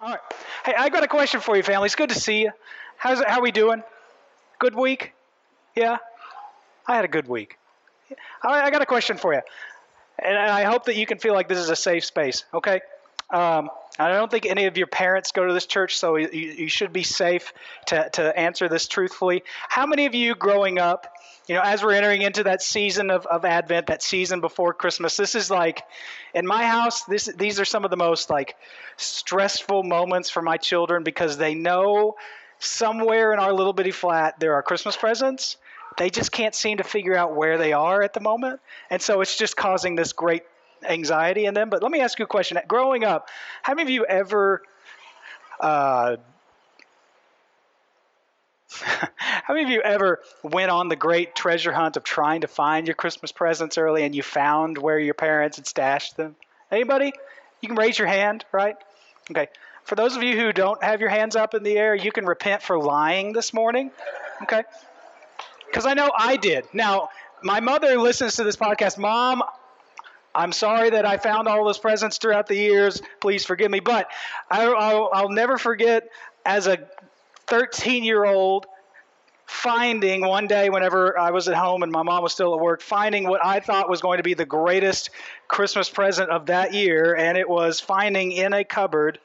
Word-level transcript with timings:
All 0.00 0.10
right. 0.10 0.20
Hey, 0.64 0.74
I 0.76 0.88
got 0.90 1.04
a 1.04 1.08
question 1.08 1.40
for 1.40 1.56
you, 1.56 1.62
family. 1.62 1.86
It's 1.86 1.94
good 1.94 2.10
to 2.10 2.20
see 2.20 2.42
you. 2.42 2.52
How's 2.98 3.20
it, 3.20 3.28
how 3.28 3.40
we 3.40 3.50
doing? 3.50 3.82
Good 4.58 4.74
week? 4.74 5.14
Yeah? 5.74 5.98
I 6.86 6.96
had 6.96 7.04
a 7.04 7.08
good 7.08 7.26
week. 7.28 7.58
All 8.44 8.50
right, 8.50 8.64
I 8.64 8.70
got 8.70 8.82
a 8.82 8.86
question 8.86 9.16
for 9.16 9.32
you. 9.32 9.40
And 10.18 10.36
I 10.36 10.64
hope 10.64 10.84
that 10.84 10.96
you 10.96 11.06
can 11.06 11.18
feel 11.18 11.34
like 11.34 11.48
this 11.48 11.58
is 11.58 11.70
a 11.70 11.76
safe 11.76 12.04
space, 12.04 12.44
okay? 12.52 12.80
Um, 13.30 13.70
I 13.98 14.08
don't 14.08 14.30
think 14.30 14.46
any 14.46 14.66
of 14.66 14.76
your 14.76 14.86
parents 14.86 15.32
go 15.32 15.46
to 15.46 15.52
this 15.52 15.66
church, 15.66 15.98
so 15.98 16.16
you, 16.16 16.28
you 16.28 16.68
should 16.68 16.92
be 16.92 17.02
safe 17.02 17.52
to, 17.86 18.08
to 18.10 18.38
answer 18.38 18.68
this 18.68 18.88
truthfully. 18.88 19.42
How 19.68 19.86
many 19.86 20.06
of 20.06 20.14
you 20.14 20.34
growing 20.34 20.78
up, 20.78 21.06
you 21.48 21.54
know, 21.54 21.62
as 21.62 21.82
we're 21.82 21.92
entering 21.92 22.22
into 22.22 22.44
that 22.44 22.62
season 22.62 23.10
of, 23.10 23.24
of 23.26 23.44
Advent, 23.44 23.86
that 23.86 24.02
season 24.02 24.40
before 24.40 24.74
Christmas, 24.74 25.16
this 25.16 25.34
is 25.34 25.50
like, 25.50 25.82
in 26.34 26.46
my 26.46 26.64
house, 26.64 27.04
this, 27.04 27.26
these 27.36 27.58
are 27.58 27.64
some 27.64 27.84
of 27.84 27.90
the 27.90 27.96
most 27.96 28.28
like 28.28 28.56
stressful 28.96 29.82
moments 29.82 30.28
for 30.28 30.42
my 30.42 30.56
children 30.56 31.02
because 31.02 31.38
they 31.38 31.54
know 31.54 32.16
somewhere 32.58 33.32
in 33.32 33.38
our 33.38 33.52
little 33.52 33.72
bitty 33.72 33.90
flat 33.90 34.38
there 34.40 34.54
are 34.54 34.62
Christmas 34.62 34.96
presents. 34.96 35.56
They 35.96 36.10
just 36.10 36.32
can't 36.32 36.54
seem 36.54 36.78
to 36.78 36.84
figure 36.84 37.16
out 37.16 37.34
where 37.34 37.56
they 37.56 37.72
are 37.72 38.02
at 38.02 38.12
the 38.12 38.20
moment. 38.20 38.60
And 38.90 39.00
so 39.00 39.22
it's 39.22 39.36
just 39.36 39.56
causing 39.56 39.94
this 39.94 40.12
great 40.12 40.42
anxiety 40.86 41.46
in 41.46 41.54
them. 41.54 41.70
But 41.70 41.82
let 41.82 41.90
me 41.90 42.00
ask 42.00 42.18
you 42.18 42.24
a 42.24 42.28
question. 42.28 42.58
Growing 42.68 43.04
up, 43.04 43.28
how 43.62 43.74
many 43.74 43.82
of 43.82 43.90
you 43.90 44.04
ever 44.04 44.62
uh, 45.60 46.16
how 48.80 49.54
many 49.54 49.64
of 49.64 49.70
you 49.70 49.80
ever 49.80 50.20
went 50.42 50.70
on 50.70 50.88
the 50.88 50.96
great 50.96 51.34
treasure 51.34 51.72
hunt 51.72 51.96
of 51.96 52.04
trying 52.04 52.42
to 52.42 52.48
find 52.48 52.86
your 52.86 52.94
Christmas 52.94 53.32
presents 53.32 53.78
early 53.78 54.04
and 54.04 54.14
you 54.14 54.22
found 54.22 54.76
where 54.76 54.98
your 54.98 55.14
parents 55.14 55.56
had 55.56 55.66
stashed 55.66 56.16
them? 56.16 56.34
Anybody? 56.70 57.12
You 57.60 57.68
can 57.68 57.76
raise 57.76 57.98
your 57.98 58.08
hand, 58.08 58.44
right? 58.52 58.76
Okay. 59.30 59.48
For 59.84 59.94
those 59.94 60.16
of 60.16 60.22
you 60.22 60.36
who 60.36 60.52
don't 60.52 60.82
have 60.82 61.00
your 61.00 61.10
hands 61.10 61.36
up 61.36 61.54
in 61.54 61.62
the 61.62 61.78
air, 61.78 61.94
you 61.94 62.10
can 62.10 62.26
repent 62.26 62.60
for 62.60 62.78
lying 62.78 63.32
this 63.32 63.54
morning. 63.54 63.92
Okay? 64.42 64.64
Because 65.66 65.86
I 65.86 65.94
know 65.94 66.10
I 66.16 66.36
did. 66.36 66.66
Now, 66.72 67.10
my 67.42 67.60
mother 67.60 67.96
listens 67.96 68.36
to 68.36 68.44
this 68.44 68.56
podcast. 68.56 68.98
Mom, 68.98 69.42
I'm 70.36 70.52
sorry 70.52 70.90
that 70.90 71.06
I 71.06 71.16
found 71.16 71.48
all 71.48 71.64
those 71.64 71.78
presents 71.78 72.18
throughout 72.18 72.46
the 72.46 72.56
years. 72.56 73.00
Please 73.20 73.46
forgive 73.46 73.70
me. 73.70 73.80
But 73.80 74.10
I, 74.50 74.68
will 74.68 75.10
I'll 75.12 75.30
never 75.30 75.56
forget 75.56 76.10
as 76.44 76.66
a 76.66 76.78
13 77.46 78.04
year 78.04 78.24
old 78.24 78.66
finding 79.46 80.26
one 80.26 80.46
day 80.46 80.68
whenever 80.68 81.18
I 81.18 81.30
was 81.30 81.48
at 81.48 81.54
home 81.54 81.82
and 81.82 81.90
my 81.90 82.02
mom 82.02 82.22
was 82.22 82.32
still 82.32 82.54
at 82.54 82.60
work, 82.60 82.82
finding 82.82 83.26
what 83.28 83.44
I 83.44 83.60
thought 83.60 83.88
was 83.88 84.02
going 84.02 84.18
to 84.18 84.22
be 84.22 84.34
the 84.34 84.44
greatest 84.44 85.08
Christmas 85.48 85.88
present 85.88 86.30
of 86.30 86.46
that 86.46 86.74
year. 86.74 87.16
And 87.16 87.38
it 87.38 87.48
was 87.48 87.80
finding 87.80 88.32
in 88.32 88.52
a 88.52 88.62
cupboard 88.62 89.18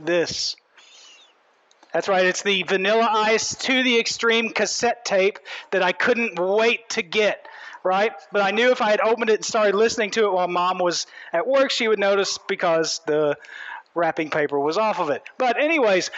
this. 0.00 0.56
That's 1.92 2.08
right, 2.08 2.26
it's 2.26 2.42
the 2.42 2.64
Vanilla 2.64 3.08
Ice 3.10 3.54
to 3.54 3.82
the 3.82 3.98
Extreme 4.00 4.50
cassette 4.50 5.04
tape 5.04 5.38
that 5.70 5.82
I 5.82 5.92
couldn't 5.92 6.38
wait 6.38 6.88
to 6.90 7.02
get 7.02 7.46
right? 7.86 8.12
But 8.32 8.42
I 8.42 8.50
knew 8.50 8.70
if 8.72 8.82
I 8.82 8.90
had 8.90 9.00
opened 9.00 9.30
it 9.30 9.36
and 9.36 9.44
started 9.44 9.76
listening 9.76 10.10
to 10.12 10.26
it 10.26 10.32
while 10.32 10.48
mom 10.48 10.78
was 10.78 11.06
at 11.32 11.46
work, 11.46 11.70
she 11.70 11.88
would 11.88 11.98
notice 11.98 12.38
because 12.48 13.00
the 13.06 13.38
wrapping 13.94 14.28
paper 14.28 14.58
was 14.58 14.76
off 14.76 14.98
of 15.00 15.10
it. 15.10 15.22
But 15.38 15.58
anyways, 15.58 16.10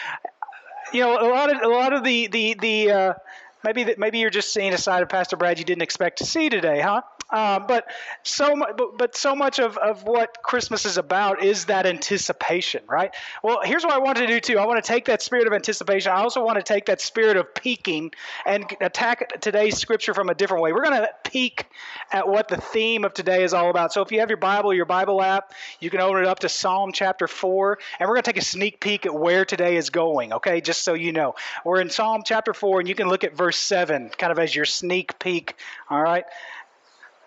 you 0.93 1.03
know, 1.03 1.13
a 1.21 1.29
lot 1.29 1.55
of 1.55 1.63
a 1.63 1.69
lot 1.69 1.93
of 1.93 2.03
the 2.03 2.27
the 2.29 2.55
the 2.55 2.91
uh, 2.91 3.15
maybe 3.65 3.85
that 3.85 3.99
maybe 3.99 4.19
you're 4.19 4.31
just 4.31 4.53
seeing 4.53 4.73
a 4.73 4.79
side 4.79 5.03
of 5.03 5.09
Pastor 5.09 5.37
Brad 5.37 5.59
you 5.59 5.65
didn't 5.65 5.83
expect 5.83 6.19
to 6.19 6.27
see 6.27 6.49
today, 6.49 6.81
huh? 6.81 7.03
Uh, 7.31 7.59
but 7.61 7.85
so 8.23 8.57
but, 8.57 8.97
but 8.97 9.17
so 9.17 9.35
much 9.35 9.59
of, 9.59 9.77
of 9.77 10.05
what 10.05 10.43
Christmas 10.43 10.87
is 10.87 10.97
about 10.97 11.43
is 11.43 11.67
that 11.67 11.85
anticipation, 11.85 12.83
right? 12.89 13.15
Well, 13.43 13.61
here's 13.63 13.85
what 13.85 13.93
I 13.93 13.99
want 13.99 14.17
to 14.19 14.27
do 14.27 14.41
too. 14.41 14.59
I 14.59 14.67
want 14.67 14.83
to 14.83 14.89
take 14.89 15.07
that 15.07 15.21
spirit 15.21 15.47
of 15.47 15.53
anticipation. 15.53 16.11
I 16.11 16.23
also 16.23 16.43
want 16.43 16.57
to 16.57 16.63
take 16.63 16.87
that 16.87 17.01
spirit 17.01 17.37
of 17.37 17.55
peeking 17.55 18.13
and 18.47 18.65
attack 18.81 19.41
today's 19.41 19.77
scripture 19.77 20.15
from 20.15 20.31
a 20.31 20.35
different 20.35 20.63
way. 20.63 20.73
We're 20.73 20.85
going 20.85 21.03
to 21.03 21.11
peek 21.25 21.67
at 22.13 22.27
what 22.27 22.49
the 22.49 22.57
theme 22.57 23.05
of 23.05 23.13
today 23.13 23.45
is 23.45 23.53
all 23.53 23.69
about. 23.71 23.93
So 23.93 24.01
if 24.03 24.11
you 24.11 24.21
have 24.21 24.31
your 24.31 24.39
Bible, 24.39 24.73
your 24.73 24.87
Bible 24.87 25.23
app, 25.23 25.53
you 25.81 25.91
can 25.91 26.01
open 26.01 26.23
it 26.23 26.27
up 26.27 26.41
to 26.41 26.49
Psalm 26.49 26.93
chapter 26.93 27.29
4, 27.29 27.79
and 27.99 28.09
we're 28.09 28.15
going 28.15 28.23
to 28.23 28.33
take 28.33 28.41
a 28.41 28.45
sneak 28.45 28.81
peek 28.81 29.07
at 29.07 29.15
where 29.15 29.45
today 29.45 29.77
is 29.77 29.91
going, 29.91 30.33
okay? 30.33 30.61
Just 30.61 30.83
so 30.83 30.95
you 30.95 31.13
know. 31.13 31.35
We're 31.65 31.81
in 31.81 31.91
Psalm 31.91 32.23
chapter 32.25 32.55
4, 32.55 32.81
and 32.81 32.89
you 32.89 32.95
can 32.95 33.09
look 33.09 33.25
at 33.25 33.37
verse 33.37 33.48
7 33.53 34.11
kind 34.11 34.33
of 34.33 34.39
as 34.39 34.55
your 34.55 34.65
sneak 34.65 35.19
peek, 35.19 35.55
all 35.91 36.01
right? 36.01 36.25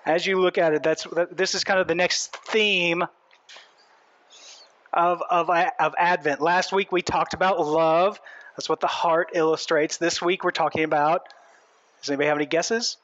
as 0.06 0.26
you 0.26 0.40
look 0.40 0.58
at 0.58 0.74
it, 0.74 0.84
that's 0.84 1.08
this 1.32 1.56
is 1.56 1.64
kind 1.64 1.80
of 1.80 1.88
the 1.88 1.96
next 1.96 2.36
theme 2.38 3.04
of, 4.94 5.22
of, 5.30 5.50
of 5.50 5.96
Advent. 5.98 6.42
Last 6.42 6.74
week 6.74 6.92
we 6.92 7.02
talked 7.02 7.34
about 7.34 7.66
love. 7.66 8.20
That's 8.58 8.68
what 8.68 8.80
the 8.80 8.88
heart 8.88 9.32
illustrates. 9.34 9.98
This 9.98 10.22
week 10.22 10.44
we're 10.44 10.52
talking 10.52 10.84
about. 10.84 11.28
Does 12.02 12.10
anybody 12.10 12.28
have 12.28 12.38
any 12.38 12.46
guesses? 12.46 12.98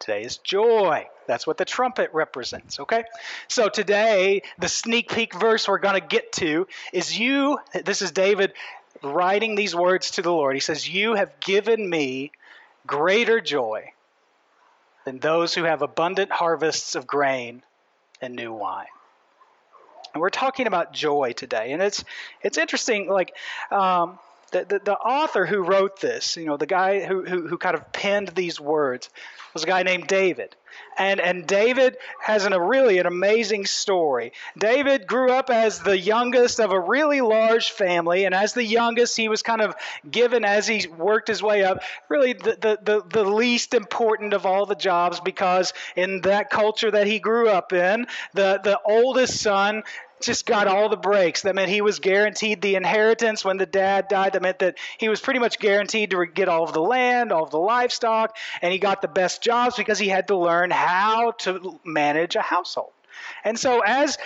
Today 0.00 0.22
is 0.22 0.38
joy. 0.38 1.06
That's 1.26 1.46
what 1.46 1.58
the 1.58 1.64
trumpet 1.64 2.10
represents, 2.12 2.80
okay? 2.80 3.04
So 3.48 3.68
today, 3.68 4.42
the 4.58 4.68
sneak 4.68 5.12
peek 5.12 5.34
verse 5.34 5.68
we're 5.68 5.78
going 5.78 6.00
to 6.00 6.06
get 6.06 6.32
to 6.32 6.66
is 6.92 7.16
you, 7.16 7.58
this 7.84 8.02
is 8.02 8.10
David 8.10 8.52
writing 9.02 9.54
these 9.54 9.74
words 9.74 10.12
to 10.12 10.22
the 10.22 10.32
Lord. 10.32 10.54
He 10.54 10.60
says, 10.60 10.88
You 10.88 11.14
have 11.14 11.38
given 11.40 11.88
me 11.88 12.32
greater 12.86 13.40
joy 13.40 13.92
than 15.04 15.18
those 15.18 15.54
who 15.54 15.64
have 15.64 15.82
abundant 15.82 16.30
harvests 16.30 16.94
of 16.94 17.06
grain 17.06 17.62
and 18.20 18.34
new 18.34 18.52
wine. 18.52 18.86
And 20.12 20.20
we're 20.20 20.30
talking 20.30 20.66
about 20.66 20.92
joy 20.92 21.32
today, 21.32 21.72
and 21.72 21.80
it's 21.80 22.04
it's 22.42 22.58
interesting. 22.58 23.08
Like 23.08 23.34
um, 23.70 24.18
the, 24.52 24.64
the, 24.64 24.80
the 24.84 24.96
author 24.96 25.46
who 25.46 25.62
wrote 25.62 26.00
this, 26.00 26.36
you 26.36 26.46
know, 26.46 26.56
the 26.56 26.66
guy 26.66 27.00
who, 27.04 27.24
who 27.24 27.46
who 27.46 27.58
kind 27.58 27.76
of 27.76 27.92
penned 27.92 28.28
these 28.28 28.60
words, 28.60 29.08
was 29.52 29.64
a 29.64 29.66
guy 29.66 29.82
named 29.82 30.06
David. 30.06 30.54
And, 30.96 31.20
and 31.20 31.46
David 31.46 31.96
has 32.20 32.44
an, 32.44 32.52
a 32.52 32.60
really 32.60 32.98
an 32.98 33.06
amazing 33.06 33.66
story. 33.66 34.32
David 34.56 35.06
grew 35.06 35.32
up 35.32 35.50
as 35.50 35.80
the 35.80 35.98
youngest 35.98 36.60
of 36.60 36.70
a 36.70 36.78
really 36.78 37.20
large 37.20 37.70
family, 37.70 38.24
and 38.24 38.34
as 38.34 38.52
the 38.52 38.64
youngest, 38.64 39.16
he 39.16 39.28
was 39.28 39.42
kind 39.42 39.60
of 39.60 39.74
given 40.08 40.44
as 40.44 40.66
he 40.66 40.86
worked 40.86 41.28
his 41.28 41.42
way 41.42 41.64
up, 41.64 41.82
really 42.08 42.34
the, 42.34 42.56
the, 42.60 42.78
the, 42.82 43.02
the 43.08 43.24
least 43.24 43.74
important 43.74 44.32
of 44.32 44.46
all 44.46 44.66
the 44.66 44.74
jobs 44.74 45.20
because 45.20 45.72
in 45.96 46.20
that 46.22 46.50
culture 46.50 46.90
that 46.90 47.06
he 47.06 47.18
grew 47.18 47.48
up 47.48 47.72
in, 47.72 48.06
the, 48.34 48.60
the 48.62 48.78
oldest 48.84 49.40
son 49.40 49.82
just 50.20 50.46
got 50.46 50.68
all 50.68 50.88
the 50.88 50.96
breaks. 50.96 51.42
That 51.42 51.54
meant 51.54 51.70
he 51.70 51.80
was 51.80 51.98
guaranteed 51.98 52.62
the 52.62 52.74
inheritance 52.74 53.44
when 53.44 53.56
the 53.56 53.66
dad 53.66 54.08
died. 54.08 54.34
That 54.34 54.42
meant 54.42 54.60
that 54.60 54.78
he 54.98 55.08
was 55.08 55.20
pretty 55.20 55.40
much 55.40 55.58
guaranteed 55.58 56.10
to 56.10 56.26
get 56.26 56.48
all 56.48 56.64
of 56.64 56.72
the 56.72 56.82
land, 56.82 57.32
all 57.32 57.44
of 57.44 57.50
the 57.50 57.58
livestock, 57.58 58.36
and 58.62 58.72
he 58.72 58.78
got 58.78 59.02
the 59.02 59.08
best 59.08 59.42
jobs 59.42 59.76
because 59.76 59.98
he 59.98 60.08
had 60.08 60.28
to 60.28 60.36
learn 60.36 60.70
how 60.70 61.32
to 61.32 61.80
manage 61.84 62.36
a 62.36 62.42
household. 62.42 62.92
And 63.44 63.58
so 63.58 63.80
as 63.80 64.18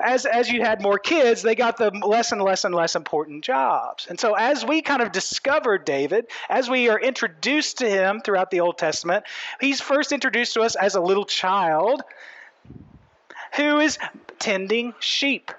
as 0.00 0.26
as 0.26 0.50
you 0.50 0.62
had 0.62 0.82
more 0.82 0.98
kids, 0.98 1.42
they 1.42 1.54
got 1.54 1.76
the 1.76 1.90
less 1.90 2.32
and 2.32 2.42
less 2.42 2.64
and 2.64 2.74
less 2.74 2.96
important 2.96 3.44
jobs. 3.44 4.06
And 4.08 4.18
so 4.18 4.34
as 4.34 4.64
we 4.64 4.82
kind 4.82 5.02
of 5.02 5.12
discover 5.12 5.78
David, 5.78 6.26
as 6.48 6.68
we 6.68 6.88
are 6.88 6.98
introduced 6.98 7.78
to 7.78 7.88
him 7.88 8.20
throughout 8.20 8.50
the 8.50 8.60
Old 8.60 8.78
Testament, 8.78 9.24
he's 9.60 9.80
first 9.80 10.12
introduced 10.12 10.54
to 10.54 10.62
us 10.62 10.76
as 10.76 10.94
a 10.94 11.00
little 11.00 11.24
child 11.24 12.02
who 13.56 13.78
is 13.78 13.98
tending 14.38 14.94
sheep 15.00 15.52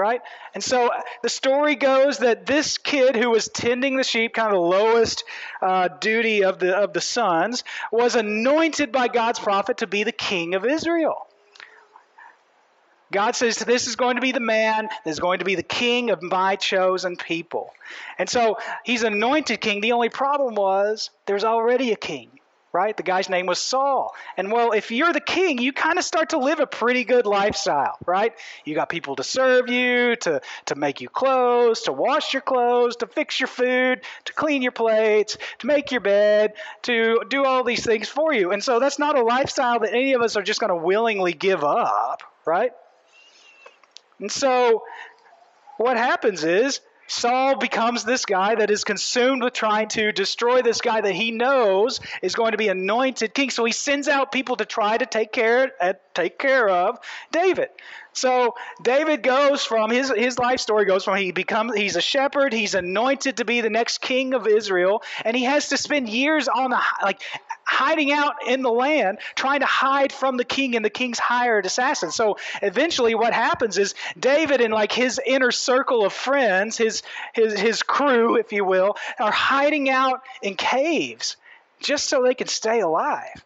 right? 0.00 0.22
And 0.54 0.64
so 0.64 0.86
uh, 0.86 1.02
the 1.22 1.28
story 1.28 1.74
goes 1.74 2.18
that 2.18 2.46
this 2.46 2.78
kid 2.78 3.16
who 3.16 3.28
was 3.28 3.48
tending 3.48 3.98
the 3.98 4.02
sheep, 4.02 4.32
kind 4.32 4.48
of 4.48 4.54
the 4.54 4.58
lowest 4.58 5.24
uh, 5.60 5.88
duty 5.88 6.42
of 6.42 6.58
the 6.58 6.74
of 6.74 6.94
the 6.94 7.02
sons, 7.02 7.64
was 7.92 8.16
anointed 8.16 8.92
by 8.92 9.08
God's 9.08 9.38
prophet 9.38 9.76
to 9.78 9.86
be 9.86 10.02
the 10.02 10.12
king 10.12 10.54
of 10.54 10.64
Israel. 10.64 11.26
God 13.12 13.36
says, 13.36 13.58
This 13.58 13.86
is 13.86 13.96
going 13.96 14.16
to 14.16 14.22
be 14.22 14.32
the 14.32 14.40
man 14.40 14.88
that 15.04 15.10
is 15.10 15.20
going 15.20 15.40
to 15.40 15.44
be 15.44 15.54
the 15.54 15.62
king 15.62 16.10
of 16.10 16.22
my 16.22 16.56
chosen 16.56 17.16
people. 17.16 17.74
And 18.18 18.28
so 18.28 18.56
he's 18.84 19.02
anointed 19.02 19.60
king. 19.60 19.82
The 19.82 19.92
only 19.92 20.08
problem 20.08 20.54
was 20.54 21.10
there's 21.26 21.44
already 21.44 21.92
a 21.92 21.96
king 21.96 22.39
right? 22.72 22.96
The 22.96 23.02
guy's 23.02 23.28
name 23.28 23.46
was 23.46 23.58
Saul. 23.58 24.14
And 24.36 24.52
well, 24.52 24.72
if 24.72 24.90
you're 24.90 25.12
the 25.12 25.20
king, 25.20 25.58
you 25.58 25.72
kind 25.72 25.98
of 25.98 26.04
start 26.04 26.30
to 26.30 26.38
live 26.38 26.60
a 26.60 26.66
pretty 26.66 27.04
good 27.04 27.26
lifestyle, 27.26 27.96
right? 28.06 28.32
You 28.64 28.74
got 28.74 28.88
people 28.88 29.16
to 29.16 29.24
serve 29.24 29.68
you, 29.68 30.16
to, 30.16 30.40
to 30.66 30.74
make 30.76 31.00
you 31.00 31.08
clothes, 31.08 31.82
to 31.82 31.92
wash 31.92 32.32
your 32.32 32.42
clothes, 32.42 32.96
to 32.96 33.06
fix 33.06 33.40
your 33.40 33.48
food, 33.48 34.02
to 34.26 34.32
clean 34.32 34.62
your 34.62 34.72
plates, 34.72 35.36
to 35.58 35.66
make 35.66 35.90
your 35.90 36.00
bed, 36.00 36.52
to 36.82 37.22
do 37.28 37.44
all 37.44 37.64
these 37.64 37.84
things 37.84 38.08
for 38.08 38.32
you. 38.32 38.52
And 38.52 38.62
so 38.62 38.78
that's 38.78 38.98
not 38.98 39.18
a 39.18 39.22
lifestyle 39.22 39.80
that 39.80 39.92
any 39.92 40.12
of 40.12 40.22
us 40.22 40.36
are 40.36 40.42
just 40.42 40.60
going 40.60 40.70
to 40.70 40.76
willingly 40.76 41.32
give 41.32 41.64
up, 41.64 42.22
right? 42.44 42.72
And 44.20 44.30
so 44.30 44.84
what 45.76 45.96
happens 45.96 46.44
is 46.44 46.80
Saul 47.10 47.56
becomes 47.56 48.04
this 48.04 48.24
guy 48.24 48.54
that 48.54 48.70
is 48.70 48.84
consumed 48.84 49.42
with 49.42 49.52
trying 49.52 49.88
to 49.88 50.12
destroy 50.12 50.62
this 50.62 50.80
guy 50.80 51.00
that 51.00 51.12
he 51.12 51.32
knows 51.32 51.98
is 52.22 52.36
going 52.36 52.52
to 52.52 52.56
be 52.56 52.68
anointed 52.68 53.34
king. 53.34 53.50
So 53.50 53.64
he 53.64 53.72
sends 53.72 54.06
out 54.06 54.30
people 54.30 54.56
to 54.56 54.64
try 54.64 54.96
to 54.96 55.06
take 55.06 55.32
care 55.32 55.72
uh, 55.80 55.94
take 56.14 56.38
care 56.38 56.68
of 56.68 57.00
David. 57.32 57.70
So 58.12 58.54
David 58.80 59.24
goes 59.24 59.64
from 59.64 59.90
his 59.90 60.12
his 60.16 60.38
life 60.38 60.60
story 60.60 60.84
goes 60.84 61.04
from 61.04 61.16
he 61.16 61.32
becomes 61.32 61.74
he's 61.74 61.96
a 61.96 62.00
shepherd, 62.00 62.52
he's 62.52 62.74
anointed 62.74 63.38
to 63.38 63.44
be 63.44 63.60
the 63.60 63.70
next 63.70 63.98
king 63.98 64.32
of 64.32 64.46
Israel, 64.46 65.02
and 65.24 65.36
he 65.36 65.44
has 65.44 65.70
to 65.70 65.76
spend 65.76 66.08
years 66.08 66.46
on 66.46 66.70
the 66.70 66.80
like 67.02 67.20
hiding 67.70 68.10
out 68.12 68.34
in 68.48 68.62
the 68.62 68.70
land, 68.70 69.18
trying 69.36 69.60
to 69.60 69.66
hide 69.66 70.12
from 70.12 70.36
the 70.36 70.44
king 70.44 70.74
and 70.74 70.84
the 70.84 70.90
king's 70.90 71.20
hired 71.20 71.64
assassins. 71.66 72.16
So 72.16 72.36
eventually, 72.62 73.14
what 73.14 73.32
happens 73.32 73.78
is 73.78 73.94
David 74.18 74.60
and 74.60 74.74
like 74.74 74.90
his 74.90 75.20
inner 75.24 75.52
circle 75.52 76.04
of 76.04 76.12
friends, 76.12 76.76
his 76.76 77.04
his 77.32 77.58
his 77.58 77.82
crew, 77.84 78.36
if 78.36 78.52
you 78.52 78.64
will, 78.64 78.96
are 79.20 79.30
hiding 79.30 79.88
out 79.88 80.22
in 80.42 80.56
caves 80.56 81.36
just 81.78 82.08
so 82.08 82.24
they 82.24 82.34
can 82.34 82.48
stay 82.48 82.80
alive. 82.80 83.44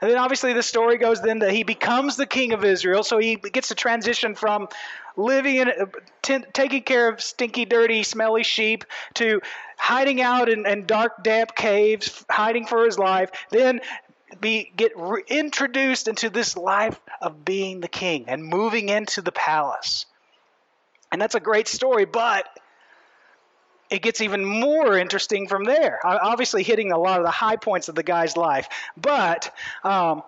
And 0.00 0.10
then 0.10 0.18
obviously 0.18 0.52
the 0.52 0.62
story 0.62 0.96
goes 0.96 1.20
then 1.20 1.40
that 1.40 1.52
he 1.52 1.64
becomes 1.64 2.16
the 2.16 2.26
king 2.26 2.52
of 2.52 2.64
Israel. 2.64 3.02
So 3.02 3.18
he 3.18 3.36
gets 3.36 3.68
to 3.68 3.74
transition 3.74 4.34
from 4.34 4.68
living 5.16 5.56
in, 5.56 5.68
uh, 5.68 5.86
t- 6.22 6.44
taking 6.52 6.82
care 6.82 7.08
of 7.08 7.20
stinky, 7.20 7.64
dirty, 7.64 8.04
smelly 8.04 8.44
sheep 8.44 8.84
to 9.14 9.40
hiding 9.76 10.20
out 10.20 10.48
in, 10.48 10.66
in 10.66 10.86
dark, 10.86 11.24
damp 11.24 11.54
caves, 11.56 12.24
hiding 12.30 12.66
for 12.66 12.84
his 12.84 12.98
life. 12.98 13.30
Then 13.50 13.80
be 14.40 14.70
get 14.76 14.92
introduced 15.28 16.06
into 16.06 16.30
this 16.30 16.56
life 16.56 17.00
of 17.20 17.44
being 17.44 17.80
the 17.80 17.88
king 17.88 18.26
and 18.28 18.44
moving 18.44 18.88
into 18.88 19.22
the 19.22 19.32
palace. 19.32 20.06
And 21.10 21.20
that's 21.20 21.34
a 21.34 21.40
great 21.40 21.66
story, 21.66 22.04
but 22.04 22.46
it 23.90 24.02
gets 24.02 24.20
even 24.20 24.44
more 24.44 24.96
interesting 24.98 25.48
from 25.48 25.64
there. 25.64 25.98
Obviously, 26.04 26.62
hitting 26.62 26.92
a 26.92 26.98
lot 26.98 27.20
of 27.20 27.24
the 27.24 27.30
high 27.30 27.56
points 27.56 27.88
of 27.88 27.94
the 27.94 28.02
guy's 28.02 28.36
life. 28.36 28.68
But 28.96 29.54
um, 29.82 30.22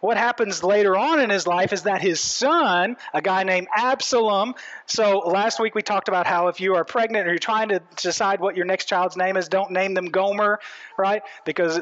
what 0.00 0.16
happens 0.16 0.62
later 0.62 0.96
on 0.96 1.20
in 1.20 1.30
his 1.30 1.46
life 1.46 1.72
is 1.72 1.82
that 1.84 2.02
his 2.02 2.20
son, 2.20 2.96
a 3.14 3.22
guy 3.22 3.44
named 3.44 3.68
Absalom, 3.74 4.54
so 4.86 5.18
last 5.18 5.58
week 5.58 5.74
we 5.74 5.82
talked 5.82 6.08
about 6.08 6.26
how 6.26 6.48
if 6.48 6.60
you 6.60 6.74
are 6.74 6.84
pregnant 6.84 7.26
or 7.26 7.30
you're 7.30 7.38
trying 7.38 7.70
to 7.70 7.80
decide 7.96 8.40
what 8.40 8.56
your 8.56 8.66
next 8.66 8.86
child's 8.86 9.16
name 9.16 9.36
is, 9.36 9.48
don't 9.48 9.70
name 9.70 9.94
them 9.94 10.06
Gomer, 10.06 10.60
right? 10.98 11.22
Because 11.44 11.80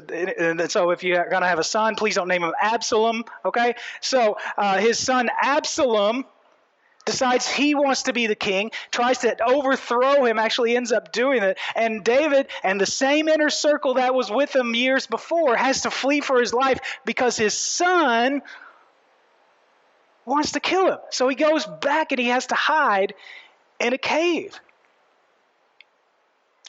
so 0.69 0.91
if 0.91 1.03
you're 1.03 1.29
going 1.29 1.43
to 1.43 1.49
have 1.49 1.59
a 1.59 1.65
son, 1.65 1.97
please 1.97 2.15
don't 2.15 2.29
name 2.29 2.45
him 2.45 2.53
Absalom, 2.61 3.25
okay? 3.45 3.75
So 4.01 4.37
uh, 4.57 4.79
his 4.79 4.99
son 4.99 5.29
Absalom 5.43 6.25
decides 7.05 7.49
he 7.49 7.75
wants 7.75 8.05
to 8.05 8.13
be 8.13 8.27
the 8.27 8.35
king, 8.35 8.71
tries 8.91 9.19
to 9.19 9.37
overthrow 9.45 10.25
him, 10.25 10.39
actually 10.39 10.77
ends 10.77 10.93
up 10.93 11.13
doing 11.13 11.43
it. 11.43 11.59
And 11.75 12.03
David 12.03 12.49
and 12.63 12.81
the 12.81 12.87
same 12.87 13.29
inner 13.29 13.51
circle 13.51 13.95
that 13.95 14.15
was 14.15 14.31
with 14.31 14.55
him 14.55 14.75
years 14.75 15.07
before 15.07 15.57
has 15.57 15.83
to 15.83 15.91
flee 15.91 16.21
for 16.21 16.41
his 16.41 16.55
life 16.55 16.81
because 17.05 17.37
his 17.37 17.57
son 17.57 18.43
wants 20.25 20.53
to 20.53 20.61
kill 20.61 20.89
him. 20.89 20.99
So 21.11 21.29
he 21.29 21.37
goes 21.37 21.67
back 21.67 22.13
and 22.13 22.19
he 22.19 22.29
has 22.29 22.47
to 22.47 22.55
hide 22.55 23.15
in 23.79 23.93
a 23.93 23.99
cave. 23.99 24.59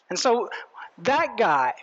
And 0.10 0.20
so 0.20 0.50
that 1.00 1.38
guy 1.38 1.74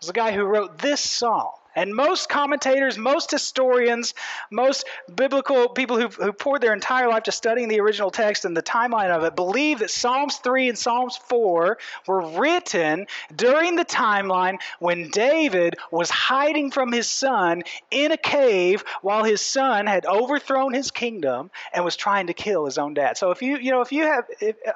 was 0.00 0.06
the 0.06 0.12
guy 0.12 0.32
who 0.32 0.44
wrote 0.44 0.78
this 0.78 1.00
psalm. 1.00 1.50
And 1.76 1.94
most 1.94 2.28
commentators, 2.28 2.98
most 2.98 3.30
historians, 3.30 4.14
most 4.50 4.86
biblical 5.14 5.68
people 5.68 5.98
who've, 5.98 6.14
who 6.14 6.32
poured 6.32 6.60
their 6.60 6.72
entire 6.72 7.08
life 7.08 7.24
to 7.24 7.32
studying 7.32 7.68
the 7.68 7.80
original 7.80 8.10
text 8.10 8.44
and 8.44 8.56
the 8.56 8.62
timeline 8.62 9.10
of 9.10 9.24
it 9.24 9.36
believe 9.36 9.78
that 9.80 9.90
Psalms 9.90 10.36
3 10.36 10.70
and 10.70 10.78
Psalms 10.78 11.16
4 11.28 11.78
were 12.06 12.20
written 12.38 13.06
during 13.34 13.76
the 13.76 13.84
timeline 13.84 14.58
when 14.78 15.10
David 15.10 15.76
was 15.90 16.10
hiding 16.10 16.70
from 16.70 16.92
his 16.92 17.08
son 17.08 17.62
in 17.90 18.12
a 18.12 18.16
cave 18.16 18.84
while 19.02 19.22
his 19.22 19.40
son 19.40 19.86
had 19.86 20.06
overthrown 20.06 20.74
his 20.74 20.90
kingdom 20.90 21.50
and 21.72 21.84
was 21.84 21.96
trying 21.96 22.26
to 22.26 22.34
kill 22.34 22.64
his 22.64 22.78
own 22.78 22.94
dad. 22.94 23.16
So 23.16 23.30
if 23.30 23.42
you, 23.42 23.58
you 23.58 23.70
know, 23.70 23.80
if 23.80 23.92
you 23.92 24.04
have, 24.04 24.24
if, 24.40 24.56
uh, 24.66 24.72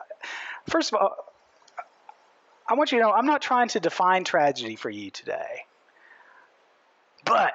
first 0.68 0.92
of 0.92 1.00
all, 1.00 1.16
I 2.66 2.74
want 2.74 2.92
you 2.92 2.98
to 2.98 3.04
know 3.04 3.12
I'm 3.12 3.26
not 3.26 3.42
trying 3.42 3.68
to 3.68 3.80
define 3.80 4.24
tragedy 4.24 4.76
for 4.76 4.88
you 4.90 5.10
today. 5.10 5.66
But 7.24 7.54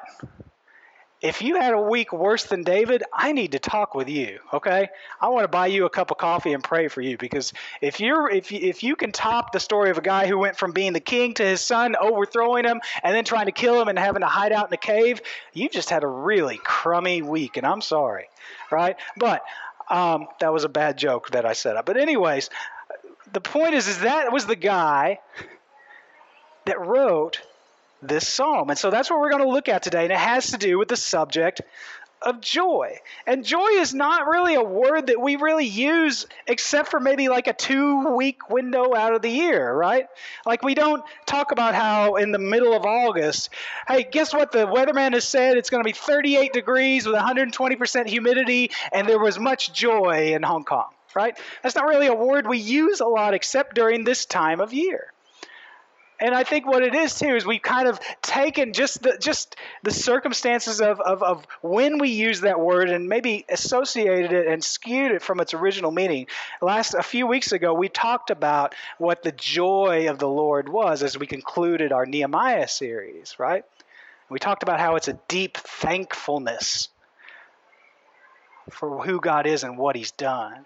if 1.21 1.41
you 1.41 1.59
had 1.59 1.73
a 1.73 1.81
week 1.81 2.13
worse 2.13 2.45
than 2.45 2.63
David, 2.63 3.03
I 3.13 3.33
need 3.33 3.51
to 3.51 3.59
talk 3.59 3.93
with 3.93 4.07
you, 4.07 4.39
okay? 4.53 4.87
I 5.19 5.27
want 5.27 5.43
to 5.43 5.49
buy 5.49 5.67
you 5.67 5.85
a 5.85 5.89
cup 5.89 6.11
of 6.11 6.17
coffee 6.17 6.53
and 6.53 6.63
pray 6.63 6.87
for 6.87 7.01
you 7.01 7.17
because 7.17 7.51
if 7.81 7.99
you're 7.99 8.29
if 8.29 8.53
you, 8.53 8.59
if 8.61 8.83
you 8.83 8.95
can 8.95 9.11
top 9.11 9.51
the 9.51 9.59
story 9.59 9.89
of 9.89 9.97
a 9.97 10.01
guy 10.01 10.27
who 10.27 10.37
went 10.37 10.55
from 10.55 10.71
being 10.71 10.93
the 10.93 11.01
king 11.01 11.33
to 11.33 11.43
his 11.43 11.59
son 11.59 11.97
overthrowing 11.97 12.63
him 12.63 12.79
and 13.03 13.13
then 13.13 13.25
trying 13.25 13.47
to 13.47 13.51
kill 13.51 13.81
him 13.81 13.89
and 13.89 13.99
having 13.99 14.21
to 14.21 14.27
hide 14.27 14.53
out 14.53 14.67
in 14.67 14.73
a 14.73 14.77
cave, 14.77 15.21
you 15.53 15.67
just 15.67 15.89
had 15.89 16.03
a 16.03 16.07
really 16.07 16.57
crummy 16.63 17.21
week, 17.21 17.57
and 17.57 17.65
I'm 17.65 17.81
sorry, 17.81 18.29
right? 18.71 18.95
But 19.17 19.43
um, 19.89 20.27
that 20.39 20.53
was 20.53 20.63
a 20.63 20.69
bad 20.69 20.97
joke 20.97 21.31
that 21.31 21.45
I 21.45 21.51
set 21.51 21.75
up. 21.75 21.85
But 21.85 21.97
anyways, 21.97 22.49
the 23.33 23.41
point 23.41 23.73
is, 23.73 23.89
is 23.89 23.99
that 23.99 24.31
was 24.31 24.45
the 24.45 24.55
guy 24.55 25.19
that 26.65 26.79
wrote 26.79 27.41
this 28.01 28.27
psalm. 28.27 28.69
And 28.69 28.77
so 28.77 28.89
that's 28.89 29.09
what 29.09 29.19
we're 29.19 29.31
going 29.31 29.43
to 29.43 29.49
look 29.49 29.69
at 29.69 29.83
today, 29.83 30.03
and 30.03 30.11
it 30.11 30.17
has 30.17 30.51
to 30.51 30.57
do 30.57 30.77
with 30.77 30.87
the 30.87 30.97
subject 30.97 31.61
of 32.21 32.41
joy. 32.41 32.97
And 33.25 33.45
joy 33.45 33.67
is 33.67 33.93
not 33.93 34.27
really 34.27 34.55
a 34.55 34.63
word 34.63 35.07
that 35.07 35.21
we 35.21 35.35
really 35.37 35.65
use 35.65 36.27
except 36.47 36.89
for 36.89 36.99
maybe 36.99 37.29
like 37.29 37.47
a 37.47 37.53
two 37.53 38.15
week 38.15 38.49
window 38.49 38.93
out 38.93 39.13
of 39.15 39.21
the 39.21 39.29
year, 39.29 39.73
right? 39.73 40.07
Like 40.45 40.63
we 40.63 40.75
don't 40.75 41.03
talk 41.25 41.51
about 41.51 41.75
how 41.75 42.15
in 42.15 42.31
the 42.31 42.39
middle 42.39 42.73
of 42.73 42.85
August, 42.85 43.49
hey, 43.87 44.05
guess 44.09 44.33
what? 44.33 44.51
The 44.51 44.65
weatherman 44.65 45.13
has 45.13 45.27
said 45.27 45.57
it's 45.57 45.69
going 45.69 45.83
to 45.83 45.87
be 45.87 45.93
38 45.93 46.53
degrees 46.53 47.05
with 47.05 47.15
120% 47.15 48.07
humidity, 48.07 48.71
and 48.91 49.07
there 49.07 49.19
was 49.19 49.39
much 49.39 49.73
joy 49.73 50.33
in 50.33 50.43
Hong 50.43 50.65
Kong, 50.65 50.89
right? 51.13 51.37
That's 51.63 51.75
not 51.75 51.85
really 51.85 52.07
a 52.07 52.13
word 52.13 52.47
we 52.47 52.57
use 52.57 52.99
a 52.99 53.07
lot 53.07 53.33
except 53.33 53.75
during 53.75 54.03
this 54.03 54.25
time 54.25 54.59
of 54.59 54.73
year. 54.73 55.13
And 56.19 56.35
I 56.35 56.43
think 56.43 56.67
what 56.67 56.83
it 56.83 56.93
is 56.93 57.15
too 57.15 57.35
is 57.35 57.45
we've 57.45 57.61
kind 57.61 57.87
of 57.87 57.99
taken 58.21 58.73
just 58.73 59.01
the 59.01 59.17
just 59.17 59.55
the 59.83 59.91
circumstances 59.91 60.81
of, 60.81 60.99
of, 60.99 61.23
of 61.23 61.47
when 61.61 61.97
we 61.97 62.09
use 62.09 62.41
that 62.41 62.59
word 62.59 62.89
and 62.89 63.07
maybe 63.07 63.45
associated 63.47 64.33
it 64.33 64.47
and 64.47 64.63
skewed 64.63 65.11
it 65.13 65.21
from 65.21 65.39
its 65.39 65.53
original 65.53 65.91
meaning. 65.91 66.27
Last 66.61 66.93
a 66.93 67.03
few 67.03 67.25
weeks 67.25 67.53
ago 67.53 67.73
we 67.73 67.87
talked 67.87 68.31
about 68.31 68.75
what 68.97 69.23
the 69.23 69.31
joy 69.31 70.09
of 70.09 70.19
the 70.19 70.27
Lord 70.27 70.67
was 70.67 71.03
as 71.03 71.17
we 71.17 71.25
concluded 71.25 71.93
our 71.93 72.05
Nehemiah 72.05 72.67
series, 72.67 73.35
right? 73.39 73.63
We 74.29 74.39
talked 74.39 74.63
about 74.63 74.79
how 74.79 74.95
it's 74.95 75.07
a 75.07 75.19
deep 75.27 75.57
thankfulness 75.57 76.89
for 78.69 79.03
who 79.03 79.19
God 79.19 79.47
is 79.47 79.63
and 79.63 79.77
what 79.77 79.95
He's 79.95 80.11
done. 80.11 80.65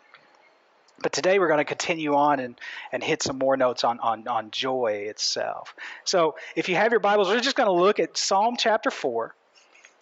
But 1.01 1.11
today 1.11 1.39
we're 1.39 1.47
going 1.47 1.59
to 1.59 1.65
continue 1.65 2.15
on 2.15 2.39
and, 2.39 2.59
and 2.91 3.03
hit 3.03 3.23
some 3.23 3.37
more 3.37 3.57
notes 3.57 3.83
on, 3.83 3.99
on, 3.99 4.27
on 4.27 4.51
joy 4.51 5.05
itself. 5.09 5.75
So 6.03 6.35
if 6.55 6.69
you 6.69 6.75
have 6.75 6.91
your 6.91 6.99
Bibles, 6.99 7.29
we're 7.29 7.39
just 7.41 7.55
going 7.55 7.67
to 7.67 7.73
look 7.73 7.99
at 7.99 8.17
Psalm 8.17 8.55
chapter 8.57 8.91
4. 8.91 9.35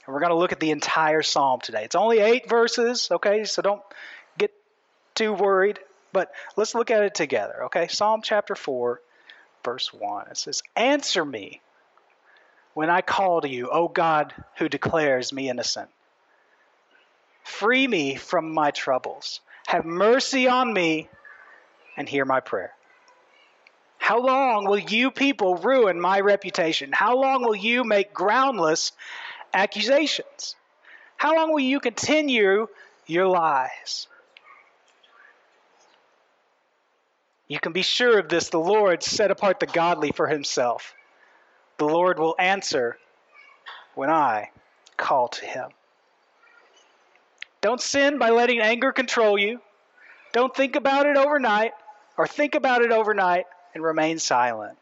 And 0.05 0.13
we're 0.13 0.19
going 0.19 0.31
to 0.31 0.37
look 0.37 0.51
at 0.51 0.59
the 0.59 0.71
entire 0.71 1.21
psalm 1.21 1.59
today. 1.61 1.83
It's 1.83 1.95
only 1.95 2.19
eight 2.19 2.49
verses, 2.49 3.09
okay? 3.11 3.45
So 3.45 3.61
don't 3.61 3.81
get 4.37 4.51
too 5.15 5.33
worried. 5.33 5.79
But 6.13 6.31
let's 6.55 6.75
look 6.75 6.91
at 6.91 7.03
it 7.03 7.15
together, 7.15 7.65
okay? 7.65 7.87
Psalm 7.87 8.21
chapter 8.23 8.55
4, 8.55 9.01
verse 9.63 9.93
1. 9.93 10.27
It 10.27 10.37
says, 10.37 10.61
Answer 10.75 11.23
me 11.23 11.61
when 12.73 12.89
I 12.89 13.01
call 13.01 13.41
to 13.41 13.49
you, 13.49 13.69
O 13.69 13.87
God 13.87 14.33
who 14.57 14.69
declares 14.69 15.31
me 15.31 15.49
innocent. 15.49 15.89
Free 17.43 17.87
me 17.87 18.15
from 18.15 18.53
my 18.53 18.71
troubles. 18.71 19.41
Have 19.71 19.85
mercy 19.85 20.49
on 20.49 20.73
me 20.73 21.07
and 21.95 22.09
hear 22.09 22.25
my 22.25 22.41
prayer. 22.41 22.73
How 23.99 24.19
long 24.19 24.65
will 24.65 24.77
you 24.77 25.11
people 25.11 25.55
ruin 25.55 25.97
my 25.97 26.19
reputation? 26.19 26.91
How 26.91 27.17
long 27.17 27.41
will 27.41 27.55
you 27.55 27.85
make 27.85 28.13
groundless 28.13 28.91
accusations? 29.53 30.57
How 31.15 31.37
long 31.37 31.53
will 31.53 31.61
you 31.61 31.79
continue 31.79 32.67
your 33.07 33.27
lies? 33.27 34.07
You 37.47 37.57
can 37.57 37.71
be 37.71 37.81
sure 37.81 38.19
of 38.19 38.27
this 38.27 38.49
the 38.49 38.59
Lord 38.59 39.01
set 39.03 39.31
apart 39.31 39.61
the 39.61 39.67
godly 39.67 40.11
for 40.11 40.27
himself. 40.27 40.93
The 41.77 41.85
Lord 41.85 42.19
will 42.19 42.35
answer 42.37 42.97
when 43.95 44.09
I 44.09 44.49
call 44.97 45.29
to 45.29 45.45
him. 45.45 45.69
Don't 47.61 47.79
sin 47.79 48.17
by 48.17 48.31
letting 48.31 48.59
anger 48.59 48.91
control 48.91 49.37
you. 49.37 49.61
Don't 50.33 50.55
think 50.55 50.75
about 50.75 51.05
it 51.05 51.15
overnight 51.15 51.73
or 52.17 52.25
think 52.25 52.55
about 52.55 52.81
it 52.81 52.91
overnight 52.91 53.45
and 53.73 53.83
remain 53.83 54.17
silent. 54.17 54.77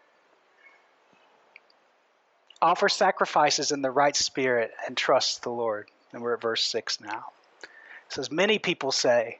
Offer 2.62 2.89
sacrifices 2.89 3.71
in 3.71 3.81
the 3.81 3.91
right 3.91 4.15
spirit 4.15 4.71
and 4.88 4.95
trust 4.95 5.43
the 5.43 5.50
Lord. 5.50 5.89
And 6.13 6.21
we're 6.21 6.33
at 6.33 6.41
verse 6.41 6.63
6 6.65 7.01
now. 7.01 7.25
It 7.63 8.13
says, 8.13 8.31
Many 8.31 8.59
people 8.59 8.91
say, 8.91 9.39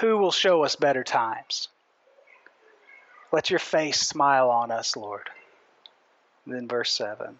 Who 0.00 0.18
will 0.18 0.32
show 0.32 0.64
us 0.64 0.76
better 0.76 1.02
times? 1.02 1.68
Let 3.32 3.50
your 3.50 3.58
face 3.58 4.00
smile 4.00 4.50
on 4.50 4.70
us, 4.70 4.96
Lord. 4.96 5.28
And 6.44 6.54
then 6.54 6.68
verse 6.68 6.92
7 6.92 7.38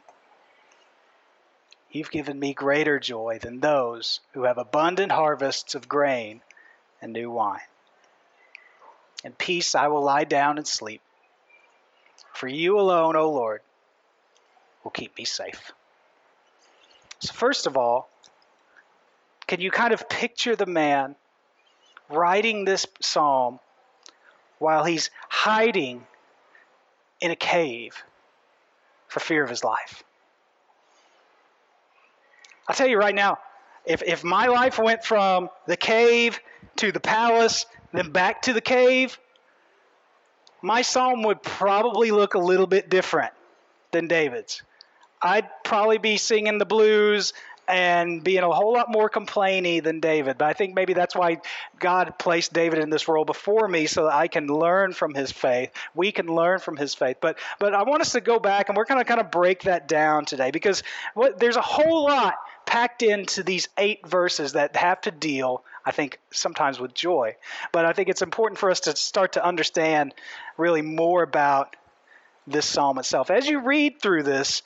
You've 1.91 2.11
given 2.11 2.39
me 2.39 2.53
greater 2.53 2.99
joy 2.99 3.39
than 3.41 3.61
those 3.61 4.21
who 4.33 4.43
have 4.43 4.59
abundant 4.59 5.13
harvests 5.13 5.75
of 5.75 5.89
grain 5.89 6.43
and 7.01 7.13
new 7.13 7.31
wine. 7.31 7.61
In 9.25 9.33
peace 9.33 9.75
I 9.75 9.89
will 9.89 10.03
lie 10.03 10.25
down 10.25 10.59
and 10.59 10.67
sleep. 10.67 11.01
For 12.33 12.49
you 12.49 12.79
alone, 12.79 13.17
O 13.17 13.31
Lord, 13.31 13.63
will 14.85 14.91
keep 14.91 15.17
me 15.17 15.25
safe. 15.25 15.73
So, 17.21 17.33
first 17.33 17.67
of 17.67 17.77
all, 17.77 18.11
can 19.47 19.61
you 19.61 19.71
kind 19.71 19.95
of 19.95 20.09
picture 20.09 20.55
the 20.55 20.67
man 20.67 21.17
writing 22.11 22.65
this 22.65 22.87
psalm 23.01 23.59
while 24.59 24.85
he's 24.85 25.11
hiding 25.29 26.07
in 27.21 27.31
a 27.31 27.37
cave 27.37 28.05
for 29.09 29.21
fear 29.21 29.43
of 29.43 29.49
his 29.49 29.65
life? 29.65 30.03
I'll 32.69 32.75
tell 32.75 32.89
you 32.89 32.99
right 32.99 33.15
now, 33.15 33.39
if, 33.85 34.03
if 34.03 34.25
my 34.25 34.47
life 34.47 34.79
went 34.79 35.05
from 35.05 35.49
the 35.67 35.77
cave 35.77 36.41
to 36.77 36.93
the 36.93 37.01
palace, 37.01 37.67
then 37.93 38.11
back 38.11 38.43
to 38.43 38.53
the 38.53 38.61
cave, 38.61 39.19
my 40.63 40.83
psalm 40.83 41.23
would 41.23 41.43
probably 41.43 42.11
look 42.11 42.35
a 42.35 42.39
little 42.39 42.67
bit 42.67 42.91
different 42.91 43.33
than 43.93 44.09
David's. 44.09 44.63
I'd 45.23 45.49
probably 45.65 45.99
be 45.99 46.17
singing 46.17 46.59
the 46.59 46.67
blues 46.67 47.33
and 47.69 48.23
being 48.23 48.43
a 48.43 48.51
whole 48.51 48.73
lot 48.73 48.91
more 48.91 49.11
complainy 49.11 49.83
than 49.83 50.01
David. 50.01 50.39
But 50.39 50.47
I 50.47 50.53
think 50.53 50.75
maybe 50.75 50.93
that's 50.93 51.17
why 51.17 51.39
God 51.79 52.19
placed 52.19 52.53
David 52.53 52.79
in 52.79 52.91
this 52.91 53.09
role 53.09 53.25
before 53.25 53.67
me 53.67 53.87
so 53.87 54.05
that 54.05 54.15
I 54.15 54.29
can 54.29 54.47
learn 54.47 54.93
from 54.93 55.15
his 55.15 55.33
faith. 55.33 55.71
We 55.95 56.13
can 56.13 56.27
learn 56.27 56.61
from 56.61 56.77
his 56.77 56.95
faith. 56.95 57.17
But 57.21 57.39
but 57.59 57.75
I 57.75 57.83
want 57.83 58.03
us 58.03 58.13
to 58.13 58.21
go 58.21 58.39
back 58.39 58.69
and 58.69 58.77
we're 58.77 58.85
going 58.85 59.01
to 59.01 59.05
kind 59.05 59.21
of 59.21 59.31
break 59.31 59.63
that 59.63 59.89
down 59.89 60.25
today 60.27 60.51
because 60.51 60.83
what, 61.15 61.39
there's 61.39 61.57
a 61.57 61.63
whole 61.63 62.05
lot 62.05 62.35
packed 62.67 63.03
into 63.03 63.43
these 63.43 63.69
eight 63.79 64.07
verses 64.07 64.53
that 64.53 64.77
have 64.77 65.01
to 65.03 65.11
deal, 65.11 65.65
I 65.85 65.93
think, 65.93 66.21
sometimes 66.31 66.79
with 66.79 66.93
joy. 66.93 67.37
But 67.73 67.87
I 67.87 67.93
think 67.93 68.09
it's 68.09 68.23
important 68.23 68.59
for 68.59 68.71
us 68.71 68.81
to 68.81 68.97
start 68.97 69.33
to 69.33 69.45
understand 69.45 70.15
really 70.59 70.83
more 70.83 71.23
about 71.23 71.77
this 72.47 72.67
psalm 72.67 72.99
itself. 72.99 73.31
As 73.31 73.47
you 73.49 73.61
read 73.61 74.01
through 74.01 74.25
this, 74.25 74.63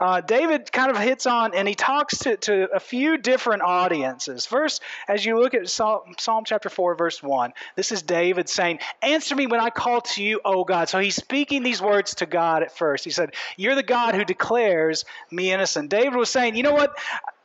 uh, 0.00 0.20
David 0.20 0.72
kind 0.72 0.90
of 0.90 0.98
hits 0.98 1.26
on 1.26 1.54
and 1.54 1.68
he 1.68 1.74
talks 1.74 2.18
to, 2.18 2.36
to 2.36 2.68
a 2.74 2.80
few 2.80 3.16
different 3.16 3.62
audiences. 3.62 4.44
First, 4.44 4.82
as 5.08 5.24
you 5.24 5.38
look 5.38 5.54
at 5.54 5.68
Psalm, 5.68 6.14
Psalm 6.18 6.44
chapter 6.44 6.68
4, 6.68 6.96
verse 6.96 7.22
1, 7.22 7.52
this 7.76 7.92
is 7.92 8.02
David 8.02 8.48
saying, 8.48 8.80
Answer 9.02 9.36
me 9.36 9.46
when 9.46 9.60
I 9.60 9.70
call 9.70 10.00
to 10.00 10.22
you, 10.22 10.40
O 10.44 10.64
God. 10.64 10.88
So 10.88 10.98
he's 10.98 11.16
speaking 11.16 11.62
these 11.62 11.80
words 11.80 12.16
to 12.16 12.26
God 12.26 12.62
at 12.62 12.76
first. 12.76 13.04
He 13.04 13.10
said, 13.10 13.34
You're 13.56 13.76
the 13.76 13.82
God 13.82 14.14
who 14.14 14.24
declares 14.24 15.04
me 15.30 15.52
innocent. 15.52 15.90
David 15.90 16.16
was 16.16 16.30
saying, 16.30 16.56
You 16.56 16.64
know 16.64 16.74
what? 16.74 16.96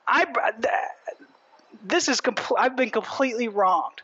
I, 0.09 0.25
this 1.83 2.07
is 2.07 2.21
compl- 2.21 2.57
I've 2.57 2.75
been 2.75 2.89
completely 2.89 3.47
wronged. 3.47 4.01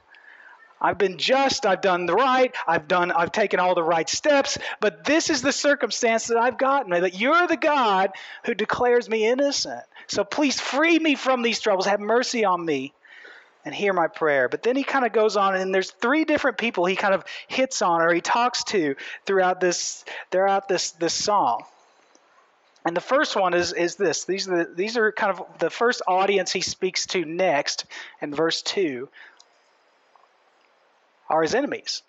I've 0.79 0.97
been 0.97 1.17
just, 1.17 1.65
I've 1.65 1.81
done 1.81 2.05
the 2.05 2.13
right, 2.13 2.53
I've 2.67 2.87
done 2.87 3.11
I've 3.11 3.31
taken 3.31 3.59
all 3.59 3.75
the 3.75 3.83
right 3.83 4.07
steps, 4.07 4.57
but 4.81 5.05
this 5.05 5.29
is 5.29 5.41
the 5.41 5.53
circumstance 5.53 6.27
that 6.27 6.37
I've 6.37 6.57
gotten. 6.57 6.91
That 6.91 7.19
you're 7.19 7.47
the 7.47 7.57
God 7.57 8.11
who 8.45 8.53
declares 8.53 9.09
me 9.09 9.25
innocent. 9.25 9.81
So 10.07 10.23
please 10.23 10.59
free 10.59 10.99
me 10.99 11.15
from 11.15 11.41
these 11.41 11.59
troubles. 11.59 11.85
Have 11.85 12.01
mercy 12.01 12.45
on 12.45 12.63
me 12.63 12.93
and 13.63 13.73
hear 13.73 13.93
my 13.93 14.07
prayer. 14.07 14.47
But 14.47 14.61
then 14.61 14.75
he 14.75 14.83
kind 14.83 15.05
of 15.05 15.11
goes 15.11 15.37
on 15.37 15.55
and 15.55 15.73
there's 15.73 15.91
three 15.91 16.23
different 16.23 16.57
people 16.57 16.85
he 16.85 16.95
kind 16.95 17.15
of 17.15 17.23
hits 17.47 17.81
on 17.81 18.01
or 18.01 18.13
he 18.13 18.21
talks 18.21 18.63
to 18.65 18.95
throughout 19.25 19.59
this 19.59 20.05
throughout 20.29 20.67
this 20.67 20.91
this 20.91 21.13
psalm. 21.13 21.63
And 22.85 22.95
the 22.95 23.01
first 23.01 23.35
one 23.35 23.55
is 23.55 23.73
is 23.73 23.95
this. 23.95 24.25
These 24.25 24.47
are 24.47 24.63
the, 24.63 24.73
these 24.73 24.95
are 24.95 25.11
kind 25.11 25.37
of 25.37 25.59
the 25.59 25.71
first 25.71 26.03
audience 26.07 26.51
he 26.51 26.61
speaks 26.61 27.07
to 27.07 27.25
next 27.25 27.85
in 28.21 28.33
verse 28.33 28.61
2 28.61 29.09
are 31.27 31.41
his 31.41 31.55
enemies. 31.55 32.03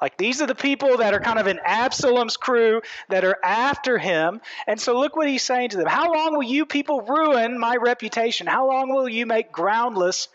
Like 0.00 0.16
these 0.16 0.42
are 0.42 0.46
the 0.46 0.54
people 0.54 0.98
that 0.98 1.14
are 1.14 1.20
kind 1.20 1.38
of 1.38 1.46
in 1.46 1.60
Absalom's 1.64 2.36
crew 2.36 2.80
that 3.10 3.24
are 3.24 3.38
after 3.42 3.98
him. 3.98 4.40
And 4.66 4.80
so 4.80 4.98
look 4.98 5.14
what 5.14 5.28
he's 5.28 5.42
saying 5.42 5.70
to 5.70 5.76
them. 5.76 5.86
How 5.86 6.12
long 6.12 6.34
will 6.34 6.42
you 6.42 6.66
people 6.66 7.02
ruin 7.02 7.58
my 7.58 7.76
reputation? 7.76 8.46
How 8.46 8.66
long 8.66 8.92
will 8.92 9.08
you 9.08 9.26
make 9.26 9.52
groundless 9.52 10.28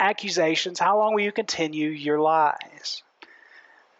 accusations? 0.00 0.78
How 0.78 0.98
long 0.98 1.14
will 1.14 1.22
you 1.22 1.32
continue 1.32 1.88
your 1.90 2.20
lies? 2.20 3.02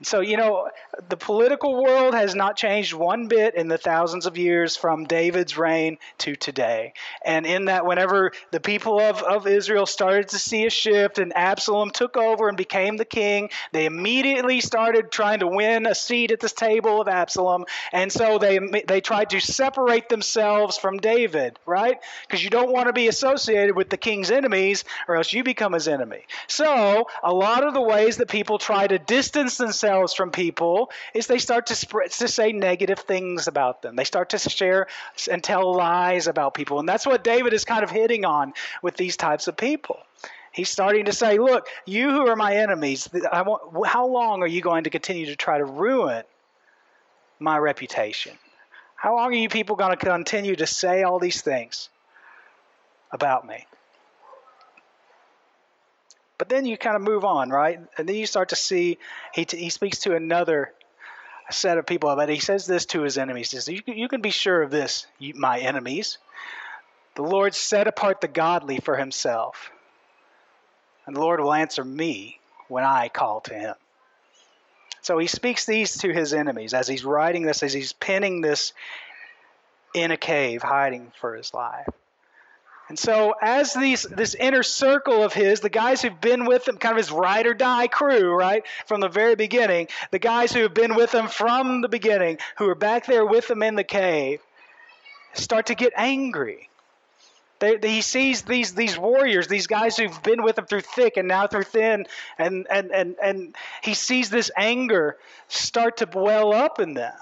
So, 0.02 0.20
you 0.20 0.36
know, 0.36 0.68
the 1.08 1.16
political 1.16 1.82
world 1.82 2.12
has 2.12 2.34
not 2.34 2.54
changed 2.54 2.92
one 2.92 3.28
bit 3.28 3.54
in 3.54 3.68
the 3.68 3.78
thousands 3.78 4.26
of 4.26 4.36
years 4.36 4.76
from 4.76 5.04
David's 5.04 5.56
reign 5.56 5.96
to 6.18 6.36
today. 6.36 6.92
And 7.24 7.46
in 7.46 7.64
that, 7.66 7.86
whenever 7.86 8.32
the 8.50 8.60
people 8.60 9.00
of, 9.00 9.22
of 9.22 9.46
Israel 9.46 9.86
started 9.86 10.28
to 10.28 10.38
see 10.38 10.66
a 10.66 10.70
shift 10.70 11.18
and 11.18 11.34
Absalom 11.34 11.90
took 11.92 12.18
over 12.18 12.48
and 12.48 12.58
became 12.58 12.98
the 12.98 13.06
king, 13.06 13.48
they 13.72 13.86
immediately 13.86 14.60
started 14.60 15.10
trying 15.10 15.40
to 15.40 15.46
win 15.46 15.86
a 15.86 15.94
seat 15.94 16.30
at 16.30 16.40
this 16.40 16.52
table 16.52 17.00
of 17.00 17.08
Absalom. 17.08 17.64
And 17.90 18.12
so 18.12 18.36
they, 18.36 18.58
they 18.86 19.00
tried 19.00 19.30
to 19.30 19.40
separate 19.40 20.10
themselves 20.10 20.76
from 20.76 20.98
David, 20.98 21.58
right? 21.64 21.98
Because 22.28 22.44
you 22.44 22.50
don't 22.50 22.70
want 22.70 22.88
to 22.88 22.92
be 22.92 23.08
associated 23.08 23.74
with 23.74 23.88
the 23.88 23.96
king's 23.96 24.30
enemies 24.30 24.84
or 25.08 25.16
else 25.16 25.32
you 25.32 25.42
become 25.42 25.72
his 25.72 25.88
enemy. 25.88 26.26
So, 26.48 27.06
a 27.22 27.32
lot 27.32 27.66
of 27.66 27.72
the 27.72 27.80
ways 27.80 28.18
that 28.18 28.28
people 28.28 28.58
try 28.58 28.86
to 28.86 28.98
distance 28.98 29.56
themselves 29.56 29.86
themselves 29.87 30.14
from 30.14 30.31
people 30.31 30.90
is 31.14 31.26
they 31.26 31.38
start 31.38 31.66
to 31.66 31.75
spread, 31.75 32.11
to 32.11 32.28
say 32.28 32.52
negative 32.52 32.99
things 32.99 33.47
about 33.47 33.83
them. 33.83 33.97
They 33.97 34.05
start 34.05 34.31
to 34.31 34.38
share 34.38 34.87
and 35.31 35.43
tell 35.43 35.75
lies 35.75 36.26
about 36.26 36.55
people, 36.55 36.81
and 36.81 36.88
that's 36.88 37.07
what 37.07 37.23
David 37.23 37.52
is 37.52 37.64
kind 37.64 37.85
of 37.85 37.90
hitting 37.90 38.25
on 38.25 38.52
with 38.83 38.97
these 38.97 39.16
types 39.16 39.49
of 39.49 39.57
people. 39.57 39.99
He's 40.52 40.71
starting 40.71 41.05
to 41.05 41.12
say, 41.12 41.38
"Look, 41.38 41.69
you 41.85 42.11
who 42.11 42.26
are 42.28 42.37
my 42.37 42.57
enemies, 42.57 43.09
want, 43.12 43.87
how 43.87 44.07
long 44.07 44.43
are 44.43 44.47
you 44.47 44.61
going 44.61 44.85
to 44.85 44.90
continue 44.90 45.26
to 45.26 45.37
try 45.37 45.59
to 45.59 45.64
ruin 45.64 46.25
my 47.38 47.59
reputation? 47.59 48.38
How 48.97 49.14
long 49.14 49.28
are 49.28 49.37
you 49.37 49.49
people 49.49 49.76
going 49.76 49.90
to 49.90 49.97
continue 49.97 50.57
to 50.57 50.66
say 50.66 51.02
all 51.02 51.19
these 51.19 51.43
things 51.43 51.90
about 53.12 53.47
me?" 53.47 53.66
But 56.38 56.49
then 56.49 56.66
you 56.66 56.76
kind 56.76 56.97
of 56.97 57.02
move 57.02 57.25
on, 57.25 57.50
right? 57.50 57.81
And 57.97 58.09
then 58.09 58.16
you 58.16 58.26
start 58.26 58.50
to 58.50 58.57
see 58.57 58.99
he, 59.33 59.45
t- 59.45 59.57
he 59.57 59.71
speaks 59.71 60.00
to 60.00 60.14
another 60.14 60.73
set 61.50 61.78
of 61.78 61.87
people, 61.87 62.14
but 62.14 62.28
he 62.28 62.40
says 62.40 62.66
this 62.66 62.87
to 62.87 63.02
his 63.02 63.19
enemies. 63.19 63.50
Says, 63.50 63.69
you, 63.69 63.81
you 63.87 64.09
can 64.09 64.21
be 64.21 64.31
sure 64.31 64.62
of 64.62 64.71
this, 64.71 65.07
you, 65.19 65.35
my 65.35 65.59
enemies. 65.59 66.19
The 67.14 67.23
Lord 67.23 67.55
set 67.55 67.87
apart 67.87 68.21
the 68.21 68.28
godly 68.28 68.78
for 68.78 68.97
himself, 68.97 69.71
and 71.07 71.16
the 71.16 71.21
Lord 71.21 71.40
will 71.40 71.55
answer 71.55 71.83
me 71.85 72.40
when 72.69 72.85
I 72.85 73.09
call 73.09 73.40
to 73.43 73.55
him. 73.55 73.75
So 75.00 75.16
he 75.19 75.28
speaks 75.28 75.64
these 75.64 75.99
to 75.99 76.12
his 76.12 76.35
enemies 76.35 76.75
as 76.75 76.88
he's 76.88 77.05
writing 77.05 77.47
this, 77.47 77.62
as 77.62 77.73
he's 77.73 77.93
penning 77.93 78.40
this 78.40 78.73
in 79.95 80.11
a 80.11 80.16
cave, 80.16 80.62
hiding 80.62 81.12
for 81.21 81.35
his 81.35 81.55
life. 81.55 81.87
And 82.88 82.99
so, 82.99 83.35
as 83.43 83.75
these 83.75 84.05
this 84.05 84.35
inner 84.35 84.62
circle 84.62 85.25
of 85.25 85.33
his, 85.33 85.61
the 85.61 85.69
guys 85.69 86.02
who've 86.02 86.21
been 86.21 86.45
with 86.45 86.69
him, 86.69 86.76
kind 86.76 86.93
of 86.93 86.99
his 86.99 87.11
ride 87.11 87.47
or 87.47 87.55
die 87.55 87.88
crew, 87.88 88.33
right, 88.33 88.62
from 88.87 89.00
the 89.00 89.09
very 89.09 89.35
beginning, 89.35 89.88
the 90.12 90.21
guys 90.21 90.52
who 90.52 90.62
have 90.62 90.75
been 90.75 90.95
with 90.95 91.12
him 91.12 91.26
from 91.26 91.81
the 91.81 91.88
beginning, 91.88 92.38
who 92.59 92.69
are 92.69 92.76
back 92.76 93.07
there 93.07 93.26
with 93.26 93.50
him 93.50 93.62
in 93.62 93.75
the 93.75 93.85
cave, 93.85 94.40
start 95.35 95.66
to 95.66 95.75
get 95.75 95.95
angry. 95.97 96.69
They, 97.59 97.76
they, 97.76 97.90
he 97.90 98.02
sees 98.02 98.43
these 98.43 98.75
these 98.75 98.97
warriors, 98.97 99.49
these 99.49 99.66
guys 99.66 99.97
who've 99.97 100.23
been 100.23 100.43
with 100.43 100.59
him 100.59 100.66
through 100.66 100.83
thick 100.83 101.16
and 101.16 101.26
now 101.26 101.47
through 101.47 101.64
thin, 101.64 102.07
and 102.38 102.66
and 102.71 102.93
and 102.93 103.16
and 103.23 103.57
he 103.83 103.95
sees 103.95 104.31
this 104.31 104.50
anger 104.57 105.16
start 105.49 105.97
to 105.99 106.09
well 106.12 106.52
up 106.52 106.78
in 106.78 106.95
them. 106.95 107.14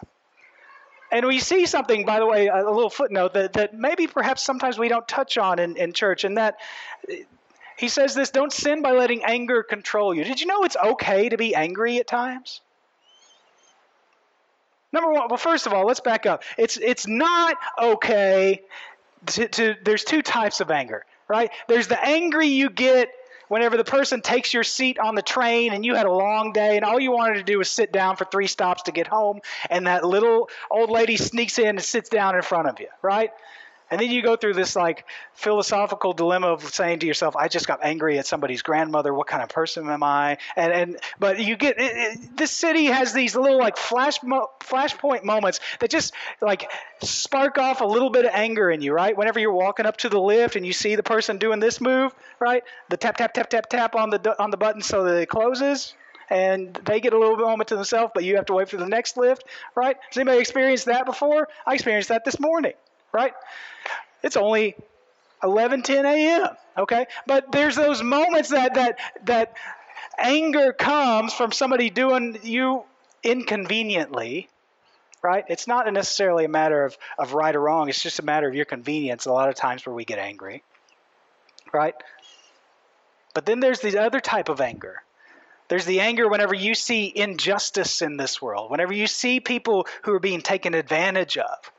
And 1.14 1.26
we 1.26 1.38
see 1.38 1.64
something, 1.66 2.04
by 2.04 2.18
the 2.18 2.26
way, 2.26 2.48
a 2.48 2.56
little 2.56 2.90
footnote 2.90 3.34
that, 3.34 3.52
that 3.52 3.72
maybe 3.72 4.08
perhaps 4.08 4.42
sometimes 4.42 4.80
we 4.80 4.88
don't 4.88 5.06
touch 5.06 5.38
on 5.38 5.60
in, 5.60 5.76
in 5.76 5.92
church, 5.92 6.24
and 6.24 6.38
that 6.38 6.56
he 7.78 7.86
says 7.86 8.16
this 8.16 8.30
don't 8.30 8.52
sin 8.52 8.82
by 8.82 8.90
letting 8.90 9.22
anger 9.22 9.62
control 9.62 10.12
you. 10.12 10.24
Did 10.24 10.40
you 10.40 10.48
know 10.48 10.64
it's 10.64 10.76
okay 10.76 11.28
to 11.28 11.36
be 11.36 11.54
angry 11.54 11.98
at 11.98 12.08
times? 12.08 12.62
Number 14.92 15.12
one, 15.12 15.28
well, 15.28 15.36
first 15.36 15.68
of 15.68 15.72
all, 15.72 15.86
let's 15.86 16.00
back 16.00 16.26
up. 16.26 16.42
It's, 16.58 16.78
it's 16.78 17.06
not 17.06 17.56
okay 17.80 18.62
to, 19.26 19.46
to, 19.46 19.76
there's 19.84 20.02
two 20.02 20.20
types 20.20 20.60
of 20.60 20.72
anger, 20.72 21.06
right? 21.28 21.52
There's 21.68 21.86
the 21.86 22.04
angry 22.04 22.48
you 22.48 22.70
get 22.70 23.08
whenever 23.48 23.76
the 23.76 23.84
person 23.84 24.20
takes 24.20 24.52
your 24.54 24.64
seat 24.64 24.98
on 24.98 25.14
the 25.14 25.22
train 25.22 25.72
and 25.72 25.84
you 25.84 25.94
had 25.94 26.06
a 26.06 26.12
long 26.12 26.52
day 26.52 26.76
and 26.76 26.84
all 26.84 27.00
you 27.00 27.12
wanted 27.12 27.34
to 27.34 27.42
do 27.42 27.58
was 27.58 27.70
sit 27.70 27.92
down 27.92 28.16
for 28.16 28.24
three 28.24 28.46
stops 28.46 28.82
to 28.84 28.92
get 28.92 29.06
home 29.06 29.40
and 29.70 29.86
that 29.86 30.04
little 30.04 30.48
old 30.70 30.90
lady 30.90 31.16
sneaks 31.16 31.58
in 31.58 31.66
and 31.66 31.82
sits 31.82 32.08
down 32.08 32.34
in 32.34 32.42
front 32.42 32.68
of 32.68 32.80
you, 32.80 32.88
right? 33.02 33.30
And 33.90 34.00
then 34.00 34.10
you 34.10 34.22
go 34.22 34.36
through 34.36 34.54
this 34.54 34.74
like 34.74 35.04
philosophical 35.34 36.14
dilemma 36.14 36.48
of 36.48 36.62
saying 36.64 37.00
to 37.00 37.06
yourself, 37.06 37.36
"I 37.36 37.48
just 37.48 37.66
got 37.66 37.80
angry 37.82 38.18
at 38.18 38.26
somebody's 38.26 38.62
grandmother. 38.62 39.12
What 39.12 39.26
kind 39.26 39.42
of 39.42 39.50
person 39.50 39.88
am 39.88 40.02
I?" 40.02 40.38
And 40.56 40.72
and 40.72 40.96
but 41.18 41.38
you 41.38 41.56
get 41.56 41.78
it, 41.78 41.92
it, 41.94 42.36
this 42.36 42.50
city 42.50 42.86
has 42.86 43.12
these 43.12 43.36
little 43.36 43.58
like 43.58 43.76
flash 43.76 44.22
mo- 44.22 44.50
flashpoint 44.60 45.22
moments 45.24 45.60
that 45.80 45.90
just 45.90 46.14
like 46.40 46.70
spark 47.02 47.58
off 47.58 47.82
a 47.82 47.84
little 47.84 48.10
bit 48.10 48.24
of 48.24 48.30
anger 48.32 48.70
in 48.70 48.80
you, 48.80 48.92
right? 48.92 49.16
Whenever 49.16 49.38
you're 49.38 49.52
walking 49.52 49.86
up 49.86 49.98
to 49.98 50.08
the 50.08 50.20
lift 50.20 50.56
and 50.56 50.66
you 50.66 50.72
see 50.72 50.96
the 50.96 51.02
person 51.02 51.38
doing 51.38 51.60
this 51.60 51.80
move, 51.80 52.14
right? 52.40 52.64
The 52.88 52.96
tap 52.96 53.16
tap 53.18 53.34
tap 53.34 53.50
tap 53.50 53.68
tap 53.68 53.94
on 53.94 54.10
the 54.10 54.42
on 54.42 54.50
the 54.50 54.56
button 54.56 54.82
so 54.82 55.04
that 55.04 55.16
it 55.20 55.28
closes 55.28 55.94
and 56.30 56.74
they 56.84 57.00
get 57.00 57.12
a 57.12 57.18
little 57.18 57.36
moment 57.36 57.68
to 57.68 57.76
themselves, 57.76 58.12
but 58.14 58.24
you 58.24 58.36
have 58.36 58.46
to 58.46 58.54
wait 58.54 58.68
for 58.68 58.76
the 58.76 58.88
next 58.88 59.16
lift, 59.16 59.44
right? 59.74 59.96
Has 60.08 60.16
anybody 60.16 60.38
experienced 60.38 60.86
that 60.86 61.06
before? 61.06 61.48
I 61.66 61.74
experienced 61.74 62.08
that 62.08 62.24
this 62.24 62.40
morning, 62.40 62.72
right? 63.14 63.32
It's 64.22 64.36
only 64.36 64.76
11:10 65.42 66.04
a.m. 66.04 66.48
Okay, 66.76 67.06
but 67.26 67.52
there's 67.52 67.76
those 67.76 68.02
moments 68.02 68.50
that 68.50 68.74
that 68.74 68.98
that 69.24 69.54
anger 70.18 70.72
comes 70.72 71.32
from 71.32 71.52
somebody 71.52 71.88
doing 71.88 72.38
you 72.42 72.82
inconveniently, 73.22 74.48
right? 75.22 75.44
It's 75.48 75.66
not 75.66 75.90
necessarily 75.92 76.44
a 76.44 76.48
matter 76.48 76.84
of, 76.84 76.98
of 77.18 77.32
right 77.32 77.54
or 77.54 77.60
wrong. 77.60 77.88
It's 77.88 78.02
just 78.02 78.18
a 78.18 78.24
matter 78.24 78.48
of 78.48 78.54
your 78.54 78.64
convenience. 78.64 79.26
A 79.26 79.32
lot 79.32 79.48
of 79.48 79.54
times 79.54 79.86
where 79.86 79.94
we 79.94 80.04
get 80.04 80.18
angry, 80.18 80.62
right? 81.72 81.94
But 83.34 83.46
then 83.46 83.60
there's 83.60 83.80
the 83.80 83.98
other 83.98 84.20
type 84.20 84.48
of 84.48 84.60
anger. 84.60 85.02
There's 85.68 85.86
the 85.86 86.00
anger 86.00 86.28
whenever 86.28 86.54
you 86.54 86.74
see 86.74 87.10
injustice 87.14 88.02
in 88.02 88.16
this 88.16 88.40
world, 88.42 88.70
whenever 88.70 88.92
you 88.92 89.06
see 89.06 89.40
people 89.40 89.86
who 90.02 90.12
are 90.12 90.20
being 90.20 90.42
taken 90.42 90.74
advantage 90.74 91.38
of, 91.38 91.72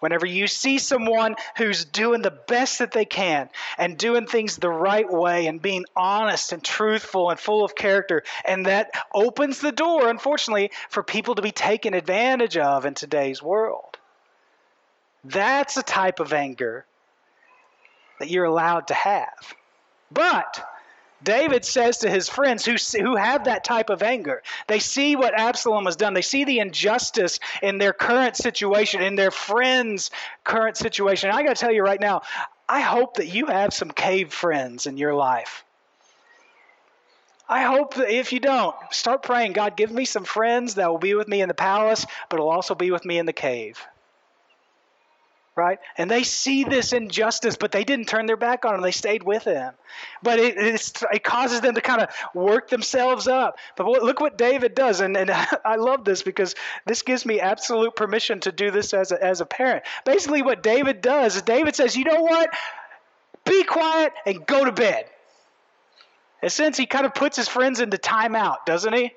Whenever 0.00 0.26
you 0.26 0.46
see 0.46 0.78
someone 0.78 1.36
who's 1.56 1.84
doing 1.84 2.22
the 2.22 2.30
best 2.30 2.78
that 2.78 2.92
they 2.92 3.04
can 3.04 3.48
and 3.76 3.98
doing 3.98 4.26
things 4.26 4.56
the 4.56 4.70
right 4.70 5.10
way 5.10 5.46
and 5.46 5.60
being 5.60 5.84
honest 5.96 6.52
and 6.52 6.62
truthful 6.62 7.30
and 7.30 7.40
full 7.40 7.64
of 7.64 7.74
character, 7.74 8.22
and 8.44 8.66
that 8.66 8.90
opens 9.12 9.60
the 9.60 9.72
door, 9.72 10.08
unfortunately, 10.08 10.70
for 10.88 11.02
people 11.02 11.34
to 11.34 11.42
be 11.42 11.52
taken 11.52 11.94
advantage 11.94 12.56
of 12.56 12.86
in 12.86 12.94
today's 12.94 13.42
world. 13.42 13.98
That's 15.24 15.76
a 15.76 15.82
type 15.82 16.20
of 16.20 16.32
anger 16.32 16.86
that 18.20 18.30
you're 18.30 18.44
allowed 18.44 18.88
to 18.88 18.94
have. 18.94 19.54
But 20.10 20.64
David 21.22 21.64
says 21.64 21.98
to 21.98 22.10
his 22.10 22.28
friends 22.28 22.64
who, 22.64 22.76
who 23.00 23.16
have 23.16 23.44
that 23.44 23.64
type 23.64 23.90
of 23.90 24.02
anger, 24.02 24.42
they 24.66 24.78
see 24.78 25.16
what 25.16 25.38
Absalom 25.38 25.86
has 25.86 25.96
done. 25.96 26.14
They 26.14 26.22
see 26.22 26.44
the 26.44 26.60
injustice 26.60 27.40
in 27.62 27.78
their 27.78 27.92
current 27.92 28.36
situation, 28.36 29.02
in 29.02 29.16
their 29.16 29.30
friend's 29.30 30.10
current 30.44 30.76
situation. 30.76 31.30
I 31.30 31.42
got 31.42 31.56
to 31.56 31.60
tell 31.60 31.72
you 31.72 31.82
right 31.82 32.00
now, 32.00 32.22
I 32.68 32.80
hope 32.80 33.16
that 33.16 33.26
you 33.26 33.46
have 33.46 33.74
some 33.74 33.90
cave 33.90 34.32
friends 34.32 34.86
in 34.86 34.96
your 34.96 35.14
life. 35.14 35.64
I 37.48 37.62
hope 37.62 37.94
that 37.94 38.10
if 38.10 38.32
you 38.32 38.40
don't, 38.40 38.76
start 38.90 39.22
praying 39.22 39.54
God, 39.54 39.76
give 39.76 39.90
me 39.90 40.04
some 40.04 40.24
friends 40.24 40.74
that 40.74 40.90
will 40.90 40.98
be 40.98 41.14
with 41.14 41.28
me 41.28 41.40
in 41.40 41.48
the 41.48 41.54
palace, 41.54 42.06
but 42.28 42.38
will 42.38 42.50
also 42.50 42.74
be 42.74 42.90
with 42.90 43.04
me 43.04 43.18
in 43.18 43.26
the 43.26 43.32
cave 43.32 43.84
right? 45.58 45.80
And 45.98 46.10
they 46.10 46.22
see 46.22 46.64
this 46.64 46.92
injustice, 46.92 47.56
but 47.56 47.72
they 47.72 47.84
didn't 47.84 48.06
turn 48.06 48.26
their 48.26 48.36
back 48.36 48.64
on 48.64 48.76
him. 48.76 48.80
They 48.80 48.92
stayed 48.92 49.24
with 49.24 49.42
him. 49.42 49.74
But 50.22 50.38
it, 50.38 50.56
it 51.12 51.24
causes 51.24 51.60
them 51.60 51.74
to 51.74 51.80
kind 51.80 52.00
of 52.00 52.08
work 52.32 52.70
themselves 52.70 53.26
up. 53.26 53.58
But 53.76 53.86
look 53.86 54.20
what 54.20 54.38
David 54.38 54.74
does. 54.74 55.00
And, 55.00 55.16
and 55.16 55.30
I 55.64 55.76
love 55.76 56.04
this 56.04 56.22
because 56.22 56.54
this 56.86 57.02
gives 57.02 57.26
me 57.26 57.40
absolute 57.40 57.96
permission 57.96 58.40
to 58.40 58.52
do 58.52 58.70
this 58.70 58.94
as 58.94 59.12
a, 59.12 59.22
as 59.22 59.40
a 59.40 59.46
parent. 59.46 59.82
Basically, 60.06 60.42
what 60.42 60.62
David 60.62 61.02
does 61.02 61.36
is 61.36 61.42
David 61.42 61.74
says, 61.74 61.96
you 61.96 62.04
know 62.04 62.22
what? 62.22 62.50
Be 63.44 63.64
quiet 63.64 64.12
and 64.24 64.46
go 64.46 64.64
to 64.64 64.72
bed. 64.72 65.06
In 66.40 66.46
a 66.46 66.50
sense, 66.50 66.76
he 66.76 66.86
kind 66.86 67.04
of 67.04 67.14
puts 67.14 67.36
his 67.36 67.48
friends 67.48 67.80
into 67.80 67.96
timeout, 67.96 68.64
doesn't 68.64 68.92
he? 68.94 69.12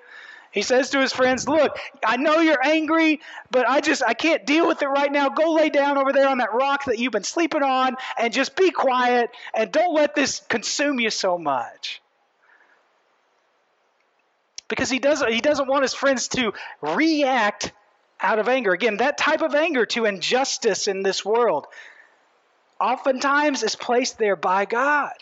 He 0.52 0.64
says 0.64 0.90
to 0.90 1.00
his 1.00 1.14
friends, 1.14 1.48
Look, 1.48 1.78
I 2.06 2.18
know 2.18 2.40
you're 2.40 2.64
angry, 2.64 3.22
but 3.52 3.68
I 3.68 3.80
just 3.80 4.04
I 4.06 4.14
can't 4.14 4.46
deal 4.46 4.68
with 4.68 4.82
it 4.82 4.88
right 4.88 5.12
now. 5.12 5.30
Go 5.30 5.54
lay 5.54 5.70
down 5.70 5.98
over 5.98 6.12
there 6.12 6.28
on 6.28 6.40
that 6.40 6.54
rock 6.54 6.86
that 6.86 7.00
you've 7.00 7.14
been 7.14 7.24
sleeping 7.24 7.64
on 7.64 7.96
and 8.20 8.34
just 8.34 8.56
be 8.56 8.70
quiet 8.70 9.30
and 9.56 9.72
don't 9.72 9.94
let 9.94 10.14
this 10.14 10.42
consume 10.50 11.00
you 11.00 11.10
so 11.10 11.38
much. 11.38 12.02
Because 14.68 14.90
he 14.90 15.00
doesn't 15.00 15.32
he 15.32 15.40
doesn't 15.40 15.68
want 15.68 15.84
his 15.84 15.94
friends 15.94 16.28
to 16.30 16.54
react 16.82 17.72
out 18.20 18.38
of 18.38 18.50
anger. 18.50 18.72
Again, 18.74 18.98
that 18.98 19.18
type 19.18 19.42
of 19.42 19.56
anger 19.56 19.86
to 19.88 20.06
injustice 20.06 20.88
in 20.88 21.02
this 21.02 21.24
world 21.24 21.68
oftentimes 22.80 23.64
is 23.64 23.76
placed 23.76 24.18
there 24.18 24.36
by 24.36 24.66
God. 24.66 25.14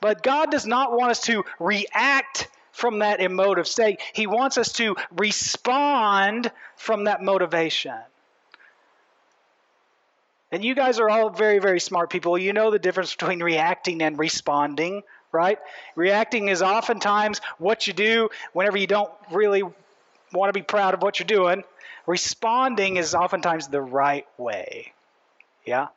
But 0.00 0.22
God 0.22 0.50
does 0.50 0.66
not 0.66 0.92
want 0.92 1.10
us 1.10 1.20
to 1.22 1.44
react 1.58 2.48
from 2.72 2.98
that 3.00 3.20
emotive 3.20 3.68
state. 3.68 4.00
He 4.12 4.26
wants 4.26 4.58
us 4.58 4.72
to 4.74 4.96
respond 5.16 6.50
from 6.76 7.04
that 7.04 7.22
motivation. 7.22 7.94
And 10.50 10.62
you 10.62 10.74
guys 10.74 10.98
are 10.98 11.08
all 11.08 11.30
very, 11.30 11.60
very 11.60 11.80
smart 11.80 12.10
people. 12.10 12.36
You 12.36 12.52
know 12.52 12.70
the 12.70 12.78
difference 12.78 13.14
between 13.14 13.42
reacting 13.42 14.02
and 14.02 14.18
responding, 14.18 15.02
right? 15.30 15.58
Reacting 15.96 16.48
is 16.48 16.60
oftentimes 16.60 17.40
what 17.58 17.86
you 17.86 17.94
do 17.94 18.28
whenever 18.52 18.76
you 18.76 18.86
don't 18.86 19.10
really 19.30 19.62
want 19.62 20.48
to 20.48 20.52
be 20.52 20.62
proud 20.62 20.92
of 20.92 21.02
what 21.02 21.18
you're 21.18 21.26
doing. 21.26 21.64
Responding 22.06 22.96
is 22.96 23.14
oftentimes 23.14 23.68
the 23.68 23.80
right 23.80 24.26
way. 24.36 24.92
Yeah? 25.64 25.88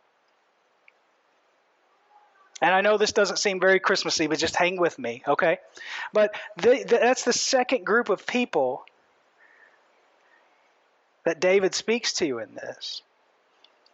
And 2.65 2.73
I 2.73 2.81
know 2.81 2.97
this 2.97 3.11
doesn't 3.11 3.37
seem 3.37 3.59
very 3.59 3.79
Christmassy, 3.79 4.25
but 4.25 4.39
just 4.39 4.55
hang 4.55 4.77
with 4.77 4.97
me, 4.97 5.21
okay? 5.27 5.59
But 6.13 6.33
the, 6.57 6.83
the, 6.83 6.97
that's 6.99 7.23
the 7.23 7.31
second 7.31 7.85
group 7.85 8.09
of 8.09 8.25
people 8.25 8.83
that 11.25 11.39
David 11.39 11.75
speaks 11.75 12.13
to 12.13 12.39
in 12.39 12.55
this. 12.55 13.03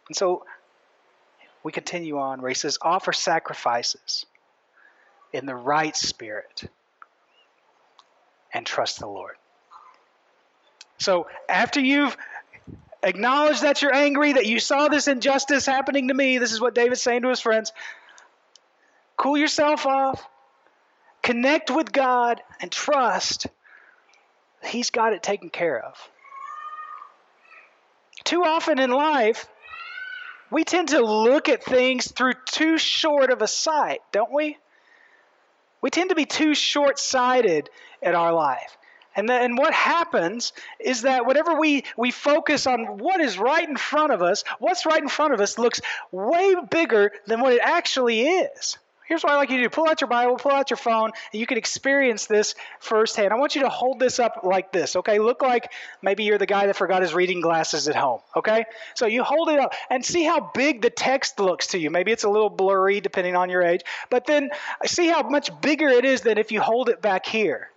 And 0.08 0.16
so 0.16 0.46
we 1.62 1.70
continue 1.70 2.16
on 2.16 2.40
where 2.40 2.48
he 2.48 2.54
says, 2.54 2.78
offer 2.80 3.12
sacrifices 3.12 4.24
in 5.34 5.44
the 5.44 5.54
right 5.54 5.94
spirit 5.94 6.64
and 8.54 8.64
trust 8.64 9.00
the 9.00 9.06
Lord. 9.06 9.34
So 10.96 11.26
after 11.46 11.78
you've 11.78 12.16
acknowledged 13.02 13.64
that 13.64 13.82
you're 13.82 13.94
angry, 13.94 14.32
that 14.32 14.46
you 14.46 14.58
saw 14.58 14.88
this 14.88 15.08
injustice 15.08 15.66
happening 15.66 16.08
to 16.08 16.14
me, 16.14 16.38
this 16.38 16.54
is 16.54 16.60
what 16.60 16.74
David's 16.74 17.02
saying 17.02 17.20
to 17.20 17.28
his 17.28 17.40
friends 17.40 17.70
Cool 19.22 19.38
yourself 19.38 19.86
off. 19.86 20.28
Connect 21.22 21.70
with 21.70 21.92
God 21.92 22.42
and 22.60 22.72
trust 22.72 23.46
He's 24.64 24.90
got 24.90 25.12
it 25.12 25.22
taken 25.22 25.48
care 25.48 25.78
of. 25.78 25.96
Too 28.24 28.42
often 28.42 28.80
in 28.80 28.90
life, 28.90 29.46
we 30.50 30.64
tend 30.64 30.88
to 30.88 31.00
look 31.00 31.48
at 31.48 31.62
things 31.62 32.10
through 32.10 32.32
too 32.46 32.78
short 32.78 33.30
of 33.30 33.42
a 33.42 33.46
sight, 33.46 34.00
don't 34.10 34.32
we? 34.32 34.58
We 35.82 35.90
tend 35.90 36.08
to 36.08 36.16
be 36.16 36.26
too 36.26 36.56
short 36.56 36.98
sighted 36.98 37.70
in 38.02 38.16
our 38.16 38.32
life. 38.32 38.76
And, 39.14 39.28
then 39.28 39.54
what 39.54 39.72
happens 39.72 40.52
is 40.80 41.02
that 41.02 41.26
whatever 41.26 41.54
we, 41.54 41.84
we 41.96 42.10
focus 42.10 42.66
on 42.66 42.98
what 42.98 43.20
is 43.20 43.38
right 43.38 43.68
in 43.68 43.76
front 43.76 44.12
of 44.12 44.20
us, 44.20 44.42
what's 44.58 44.84
right 44.84 45.00
in 45.00 45.08
front 45.08 45.32
of 45.32 45.40
us 45.40 45.58
looks 45.58 45.80
way 46.10 46.56
bigger 46.70 47.12
than 47.26 47.40
what 47.40 47.52
it 47.52 47.60
actually 47.62 48.22
is. 48.22 48.78
Here's 49.12 49.22
what 49.22 49.34
I 49.34 49.36
like 49.36 49.50
you 49.50 49.58
to 49.58 49.64
do 49.64 49.68
pull 49.68 49.86
out 49.86 50.00
your 50.00 50.08
Bible, 50.08 50.36
pull 50.36 50.52
out 50.52 50.70
your 50.70 50.78
phone, 50.78 51.10
and 51.32 51.38
you 51.38 51.46
can 51.46 51.58
experience 51.58 52.24
this 52.24 52.54
firsthand. 52.80 53.30
I 53.30 53.36
want 53.36 53.54
you 53.54 53.60
to 53.60 53.68
hold 53.68 54.00
this 54.00 54.18
up 54.18 54.40
like 54.42 54.72
this, 54.72 54.96
okay? 54.96 55.18
Look 55.18 55.42
like 55.42 55.70
maybe 56.00 56.24
you're 56.24 56.38
the 56.38 56.46
guy 56.46 56.64
that 56.64 56.76
forgot 56.76 57.02
his 57.02 57.12
reading 57.12 57.42
glasses 57.42 57.88
at 57.88 57.94
home, 57.94 58.20
okay? 58.34 58.64
So 58.94 59.04
you 59.04 59.22
hold 59.22 59.50
it 59.50 59.58
up 59.58 59.74
and 59.90 60.02
see 60.02 60.22
how 60.22 60.50
big 60.54 60.80
the 60.80 60.88
text 60.88 61.38
looks 61.38 61.66
to 61.66 61.78
you. 61.78 61.90
Maybe 61.90 62.10
it's 62.10 62.24
a 62.24 62.30
little 62.30 62.48
blurry 62.48 63.02
depending 63.02 63.36
on 63.36 63.50
your 63.50 63.62
age, 63.62 63.82
but 64.08 64.24
then 64.24 64.48
see 64.86 65.08
how 65.08 65.28
much 65.28 65.50
bigger 65.60 65.88
it 65.88 66.06
is 66.06 66.22
than 66.22 66.38
if 66.38 66.50
you 66.50 66.62
hold 66.62 66.88
it 66.88 67.02
back 67.02 67.26
here. 67.26 67.68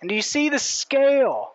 And 0.00 0.08
do 0.08 0.14
you 0.14 0.22
see 0.22 0.48
the 0.48 0.58
scale? 0.58 1.52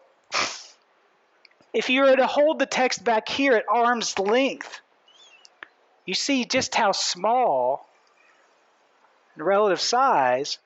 If 1.73 1.89
you 1.89 2.03
were 2.03 2.15
to 2.15 2.27
hold 2.27 2.59
the 2.59 2.67
text 2.67 3.03
back 3.03 3.27
here 3.27 3.53
at 3.53 3.65
arm's 3.67 4.19
length, 4.19 4.79
you 6.05 6.13
see 6.13 6.45
just 6.45 6.75
how 6.75 6.91
small 6.91 7.87
in 9.35 9.43
relative 9.43 9.81
size, 9.81 10.57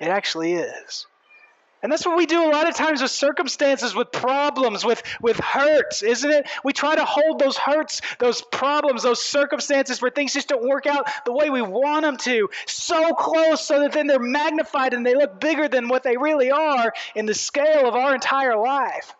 it 0.00 0.08
actually 0.08 0.54
is. 0.54 1.06
And 1.82 1.92
that's 1.92 2.06
what 2.06 2.16
we 2.16 2.26
do 2.26 2.42
a 2.42 2.50
lot 2.50 2.68
of 2.68 2.74
times 2.74 3.02
with 3.02 3.10
circumstances, 3.10 3.94
with 3.94 4.10
problems, 4.10 4.84
with, 4.84 5.02
with 5.20 5.38
hurts, 5.38 6.02
isn't 6.02 6.30
it? 6.30 6.48
We 6.64 6.72
try 6.72 6.96
to 6.96 7.04
hold 7.04 7.38
those 7.38 7.56
hurts, 7.56 8.00
those 8.18 8.42
problems, 8.42 9.02
those 9.02 9.24
circumstances 9.24 10.00
where 10.00 10.10
things 10.10 10.32
just 10.32 10.48
don't 10.48 10.66
work 10.66 10.86
out 10.86 11.08
the 11.26 11.32
way 11.32 11.50
we 11.50 11.62
want 11.62 12.02
them 12.02 12.16
to, 12.16 12.48
so 12.66 13.12
close 13.12 13.64
so 13.64 13.80
that 13.80 13.92
then 13.92 14.06
they're 14.06 14.18
magnified 14.18 14.94
and 14.94 15.06
they 15.06 15.14
look 15.14 15.38
bigger 15.38 15.68
than 15.68 15.88
what 15.88 16.02
they 16.02 16.16
really 16.16 16.50
are 16.50 16.92
in 17.14 17.26
the 17.26 17.34
scale 17.34 17.86
of 17.86 17.94
our 17.94 18.14
entire 18.14 18.56
life. 18.56 19.14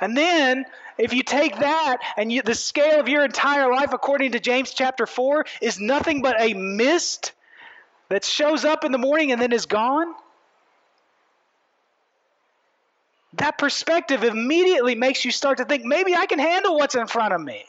And 0.00 0.16
then, 0.16 0.64
if 0.96 1.12
you 1.12 1.22
take 1.22 1.58
that 1.58 1.98
and 2.16 2.32
you, 2.32 2.42
the 2.42 2.54
scale 2.54 2.98
of 2.98 3.08
your 3.08 3.24
entire 3.24 3.70
life, 3.70 3.92
according 3.92 4.32
to 4.32 4.40
James 4.40 4.72
chapter 4.72 5.06
4, 5.06 5.44
is 5.60 5.78
nothing 5.78 6.22
but 6.22 6.40
a 6.40 6.54
mist 6.54 7.32
that 8.08 8.24
shows 8.24 8.64
up 8.64 8.84
in 8.84 8.92
the 8.92 8.98
morning 8.98 9.32
and 9.32 9.40
then 9.40 9.52
is 9.52 9.66
gone, 9.66 10.14
that 13.34 13.58
perspective 13.58 14.24
immediately 14.24 14.94
makes 14.94 15.24
you 15.24 15.30
start 15.30 15.58
to 15.58 15.64
think 15.64 15.84
maybe 15.84 16.14
I 16.14 16.26
can 16.26 16.38
handle 16.38 16.76
what's 16.76 16.94
in 16.94 17.06
front 17.06 17.34
of 17.34 17.40
me. 17.40 17.64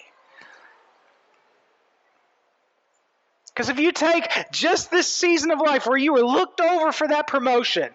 Because 3.47 3.69
if 3.69 3.78
you 3.78 3.91
take 3.91 4.25
just 4.52 4.89
this 4.89 5.13
season 5.13 5.52
of 5.52 5.60
life 5.60 5.86
where 5.86 5.97
you 5.97 6.13
were 6.13 6.23
looked 6.23 6.62
over 6.62 6.93
for 6.93 7.08
that 7.10 7.28
promotion, 7.28 7.89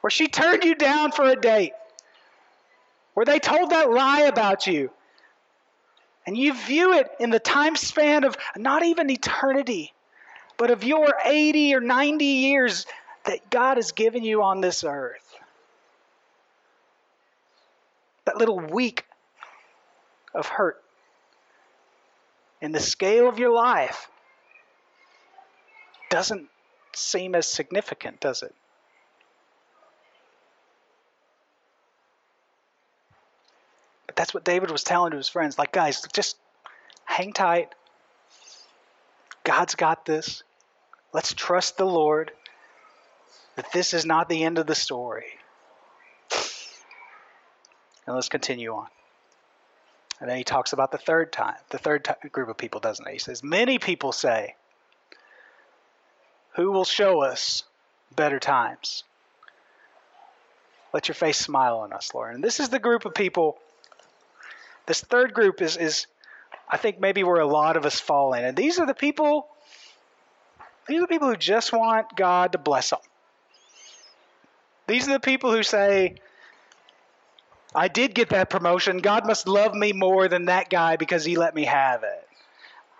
where 0.00 0.10
she 0.10 0.28
turned 0.28 0.64
you 0.64 0.74
down 0.74 1.12
for 1.12 1.26
a 1.26 1.36
date, 1.36 1.72
where 3.12 3.26
they 3.26 3.38
told 3.38 3.70
that 3.70 3.90
lie 3.90 4.22
about 4.22 4.66
you, 4.66 4.90
and 6.26 6.36
you 6.36 6.54
view 6.54 6.94
it 6.94 7.06
in 7.20 7.28
the 7.28 7.38
time 7.38 7.76
span 7.76 8.24
of 8.24 8.36
not 8.56 8.82
even 8.82 9.10
eternity, 9.10 9.92
but 10.58 10.70
of 10.70 10.84
your 10.84 11.14
80 11.24 11.74
or 11.74 11.80
90 11.80 12.24
years 12.24 12.86
that 13.24 13.50
God 13.50 13.76
has 13.76 13.92
given 13.92 14.22
you 14.22 14.42
on 14.42 14.60
this 14.60 14.84
earth. 14.84 15.34
That 18.24 18.36
little 18.38 18.58
week 18.58 19.04
of 20.34 20.46
hurt 20.46 20.82
in 22.60 22.72
the 22.72 22.80
scale 22.80 23.28
of 23.28 23.38
your 23.38 23.52
life 23.52 24.08
doesn't 26.10 26.48
seem 26.94 27.34
as 27.34 27.46
significant, 27.46 28.20
does 28.20 28.42
it? 28.42 28.54
But 34.06 34.16
that's 34.16 34.32
what 34.32 34.44
David 34.44 34.70
was 34.70 34.82
telling 34.82 35.10
to 35.10 35.16
his 35.16 35.28
friends. 35.28 35.58
Like, 35.58 35.72
guys, 35.72 36.02
just 36.12 36.36
hang 37.04 37.32
tight. 37.32 37.74
God's 39.46 39.76
got 39.76 40.04
this. 40.04 40.42
Let's 41.12 41.32
trust 41.32 41.76
the 41.78 41.86
Lord 41.86 42.32
that 43.54 43.70
this 43.72 43.94
is 43.94 44.04
not 44.04 44.28
the 44.28 44.42
end 44.42 44.58
of 44.58 44.66
the 44.66 44.74
story. 44.74 45.38
And 48.06 48.16
let's 48.16 48.28
continue 48.28 48.72
on. 48.74 48.88
And 50.20 50.28
then 50.28 50.36
he 50.36 50.42
talks 50.42 50.72
about 50.72 50.90
the 50.90 50.98
third 50.98 51.32
time, 51.32 51.54
the 51.70 51.78
third 51.78 52.08
group 52.32 52.48
of 52.48 52.56
people, 52.56 52.80
doesn't 52.80 53.06
he? 53.06 53.14
He 53.14 53.18
says, 53.20 53.44
Many 53.44 53.78
people 53.78 54.10
say, 54.10 54.56
Who 56.56 56.72
will 56.72 56.84
show 56.84 57.20
us 57.22 57.62
better 58.16 58.40
times? 58.40 59.04
Let 60.92 61.06
your 61.06 61.14
face 61.14 61.38
smile 61.38 61.78
on 61.78 61.92
us, 61.92 62.12
Lord. 62.12 62.34
And 62.34 62.42
this 62.42 62.58
is 62.58 62.70
the 62.70 62.80
group 62.80 63.04
of 63.04 63.14
people. 63.14 63.58
This 64.86 65.02
third 65.02 65.34
group 65.34 65.62
is, 65.62 65.76
is 65.76 66.08
I 66.68 66.76
think, 66.76 67.00
maybe 67.00 67.22
where 67.22 67.40
a 67.40 67.46
lot 67.46 67.76
of 67.76 67.86
us 67.86 68.00
fall 68.00 68.34
in. 68.34 68.44
And 68.44 68.56
these 68.56 68.78
are 68.78 68.86
the 68.86 68.94
people. 68.94 69.48
These 70.88 70.98
are 70.98 71.02
the 71.02 71.08
people 71.08 71.28
who 71.28 71.36
just 71.36 71.72
want 71.72 72.16
God 72.16 72.52
to 72.52 72.58
bless 72.58 72.90
them. 72.90 73.00
These 74.86 75.08
are 75.08 75.12
the 75.12 75.20
people 75.20 75.52
who 75.52 75.62
say, 75.62 76.16
I 77.74 77.88
did 77.88 78.14
get 78.14 78.30
that 78.30 78.50
promotion. 78.50 78.98
God 78.98 79.26
must 79.26 79.46
love 79.46 79.74
me 79.74 79.92
more 79.92 80.28
than 80.28 80.46
that 80.46 80.70
guy 80.70 80.96
because 80.96 81.24
he 81.24 81.36
let 81.36 81.54
me 81.54 81.64
have 81.64 82.04
it. 82.04 82.28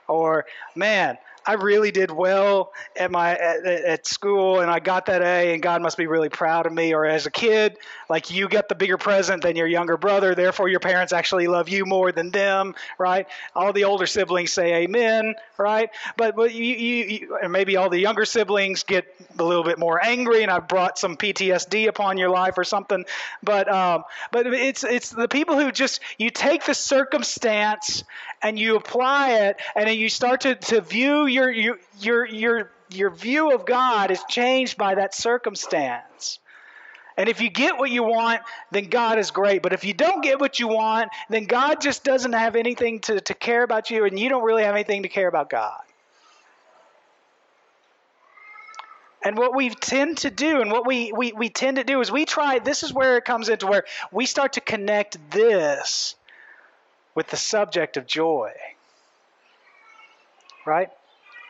Or, 0.09 0.47
man, 0.75 1.19
I 1.47 1.55
really 1.55 1.91
did 1.91 2.11
well 2.11 2.73
at 2.97 3.11
my 3.11 3.33
at, 3.33 3.65
at, 3.65 4.07
school 4.07 4.61
and 4.61 4.71
I 4.71 4.81
got 4.81 5.07
that 5.07 5.23
A 5.23 5.53
and 5.53 5.63
God 5.63 5.81
must 5.83 5.97
be 5.97 6.07
really 6.07 6.29
proud 6.29 6.67
of 6.67 6.73
me. 6.73 6.95
Or 6.95 7.05
as 7.05 7.27
a 7.27 7.31
kid 7.31 7.79
like 8.11 8.31
you 8.31 8.49
get 8.49 8.69
the 8.69 8.75
bigger 8.75 8.99
present 8.99 9.43
than 9.43 9.57
your 9.57 9.67
younger 9.67 9.97
brother 9.97 10.35
therefore 10.35 10.69
your 10.69 10.81
parents 10.81 11.13
actually 11.13 11.47
love 11.47 11.69
you 11.69 11.85
more 11.85 12.13
than 12.13 12.31
them 12.31 12.75
right? 12.99 13.27
All 13.55 13.73
the 13.73 13.85
older 13.85 14.07
siblings 14.07 14.53
say 14.53 14.83
amen 14.83 15.35
right? 15.57 15.91
But 16.17 16.37
but 16.37 16.53
you, 16.53 16.65
you, 16.65 17.05
you 17.05 17.39
and 17.43 17.53
maybe 17.53 17.77
all 17.77 17.91
the 17.91 17.99
younger 17.99 18.25
siblings 18.25 18.83
get 18.83 19.07
a 19.39 19.45
little 19.45 19.65
bit 19.65 19.79
more 19.79 20.05
angry 20.05 20.43
and 20.43 20.51
I've 20.51 20.69
brought 20.69 20.99
some 20.99 21.17
PTSD 21.17 21.89
upon 21.89 22.19
your 22.19 22.31
life 22.31 22.59
or 22.59 22.65
something. 22.65 23.05
But 23.43 23.71
um 23.73 24.05
but 24.33 24.47
it's 24.47 24.85
it's 24.85 25.11
the 25.11 25.29
people 25.29 25.59
who 25.59 25.71
just 25.71 26.01
you 26.19 26.31
take 26.31 26.65
the 26.65 26.75
circumstance 26.75 28.05
and 28.43 28.59
you 28.59 28.77
apply 28.77 29.33
it 29.33 29.57
and 29.75 29.89
then 29.89 29.99
you 29.99 30.09
start 30.09 30.43
to, 30.43 30.55
to 30.55 30.81
view 30.81 31.27
your, 31.27 31.51
your, 31.51 31.79
your, 32.01 32.27
your, 32.27 32.71
your 32.91 33.11
view 33.11 33.53
of 33.53 33.67
God 33.67 34.11
is 34.11 34.23
changed 34.29 34.77
by 34.77 34.95
that 34.95 35.15
circumstance. 35.15 36.39
And 37.17 37.29
if 37.31 37.41
you 37.41 37.49
get 37.49 37.79
what 37.79 37.91
you 37.91 38.03
want, 38.03 38.43
then 38.71 38.91
God 38.91 39.19
is 39.19 39.31
great. 39.31 39.63
But 39.63 39.73
if 39.73 39.85
you 39.85 39.95
don't 39.95 40.23
get 40.23 40.39
what 40.39 40.61
you 40.61 40.69
want, 40.69 41.11
then 41.31 41.47
God 41.47 41.81
just 41.81 42.05
doesn't 42.05 42.35
have 42.35 42.57
anything 42.57 43.01
to, 43.01 43.21
to 43.21 43.35
care 43.35 43.63
about 43.63 43.91
you, 43.91 44.05
and 44.05 44.19
you 44.19 44.29
don't 44.29 44.45
really 44.45 44.65
have 44.65 44.75
anything 44.75 45.03
to 45.03 45.09
care 45.09 45.29
about 45.29 45.49
God. 45.49 45.81
And 49.25 49.39
what 49.39 49.57
we 49.57 49.71
tend 49.71 50.19
to 50.19 50.31
do, 50.31 50.61
and 50.61 50.71
what 50.71 50.87
we, 50.87 51.11
we, 51.11 51.33
we 51.33 51.49
tend 51.49 51.79
to 51.79 51.85
do, 51.85 52.01
is 52.01 52.13
we 52.13 52.27
try, 52.27 52.59
this 52.59 52.83
is 52.83 52.93
where 52.93 53.17
it 53.17 53.25
comes 53.25 53.49
into 53.49 53.67
where 53.67 53.85
we 54.13 54.27
start 54.27 54.53
to 54.53 54.61
connect 54.61 55.19
this 55.31 56.16
with 57.17 57.27
the 57.29 57.37
subject 57.37 57.97
of 57.97 58.07
joy. 58.07 58.53
Right? 60.65 60.91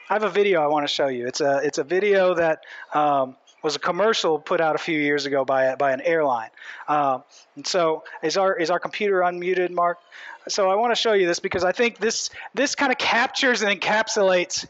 I 0.09 0.15
have 0.15 0.23
a 0.23 0.31
video 0.31 0.63
I 0.63 0.69
want 0.69 0.87
to 0.87 0.93
show 0.93 1.09
you. 1.09 1.27
It's 1.27 1.43
a 1.43 1.61
it's 1.65 1.79
a 1.79 1.85
video 1.85 2.35
that 2.35 2.61
um, 2.95 3.37
was 3.63 3.75
a 3.75 3.81
commercial 3.81 4.39
put 4.39 4.61
out 4.61 4.77
a 4.77 4.79
few 4.79 4.99
years 4.99 5.27
ago 5.27 5.45
by 5.45 5.75
by 5.75 5.93
an 5.93 6.01
airline. 6.01 6.51
Um, 6.87 7.25
and 7.57 7.67
so 7.67 8.05
is 8.23 8.37
our 8.37 8.57
is 8.57 8.71
our 8.71 8.79
computer 8.79 9.17
unmuted, 9.17 9.71
Mark? 9.71 9.99
So 10.49 10.71
I 10.71 10.77
want 10.77 10.93
to 10.93 11.01
show 11.01 11.13
you 11.13 11.27
this 11.27 11.41
because 11.41 11.65
I 11.65 11.73
think 11.73 11.99
this 11.99 12.31
this 12.55 12.77
kind 12.77 12.93
of 12.93 12.99
captures 12.99 13.63
and 13.63 13.81
encapsulates 13.81 14.67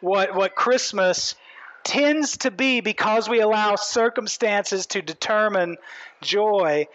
what 0.00 0.34
what 0.34 0.56
Christmas 0.56 1.36
tends 1.84 2.38
to 2.38 2.50
be 2.50 2.80
because 2.80 3.28
we 3.28 3.40
allow 3.40 3.76
circumstances 3.76 4.86
to 4.86 5.02
determine 5.02 5.76
joy 6.20 6.88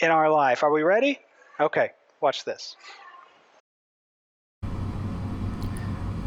in 0.00 0.10
our 0.10 0.30
life. 0.30 0.62
Are 0.62 0.70
we 0.70 0.82
ready? 0.82 1.18
Okay, 1.60 1.90
watch 2.24 2.44
this. 2.46 2.74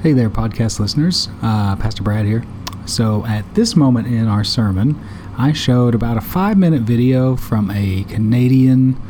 Hey 0.04 0.14
there, 0.14 0.30
podcast 0.30 0.80
listeners. 0.80 1.28
Uh, 1.42 1.76
Pastor 1.76 2.04
Brad 2.04 2.26
here. 2.26 2.46
So, 2.86 3.26
at 3.26 3.56
this 3.56 3.76
moment 3.76 4.08
in 4.08 4.28
our 4.28 4.44
sermon, 4.44 4.96
I 5.40 5.54
showed 5.54 5.96
about 5.96 6.16
a 6.16 6.22
five 6.22 6.56
minute 6.56 6.84
video 6.84 7.36
from 7.36 7.72
a 7.72 8.04
Canadian 8.04 9.02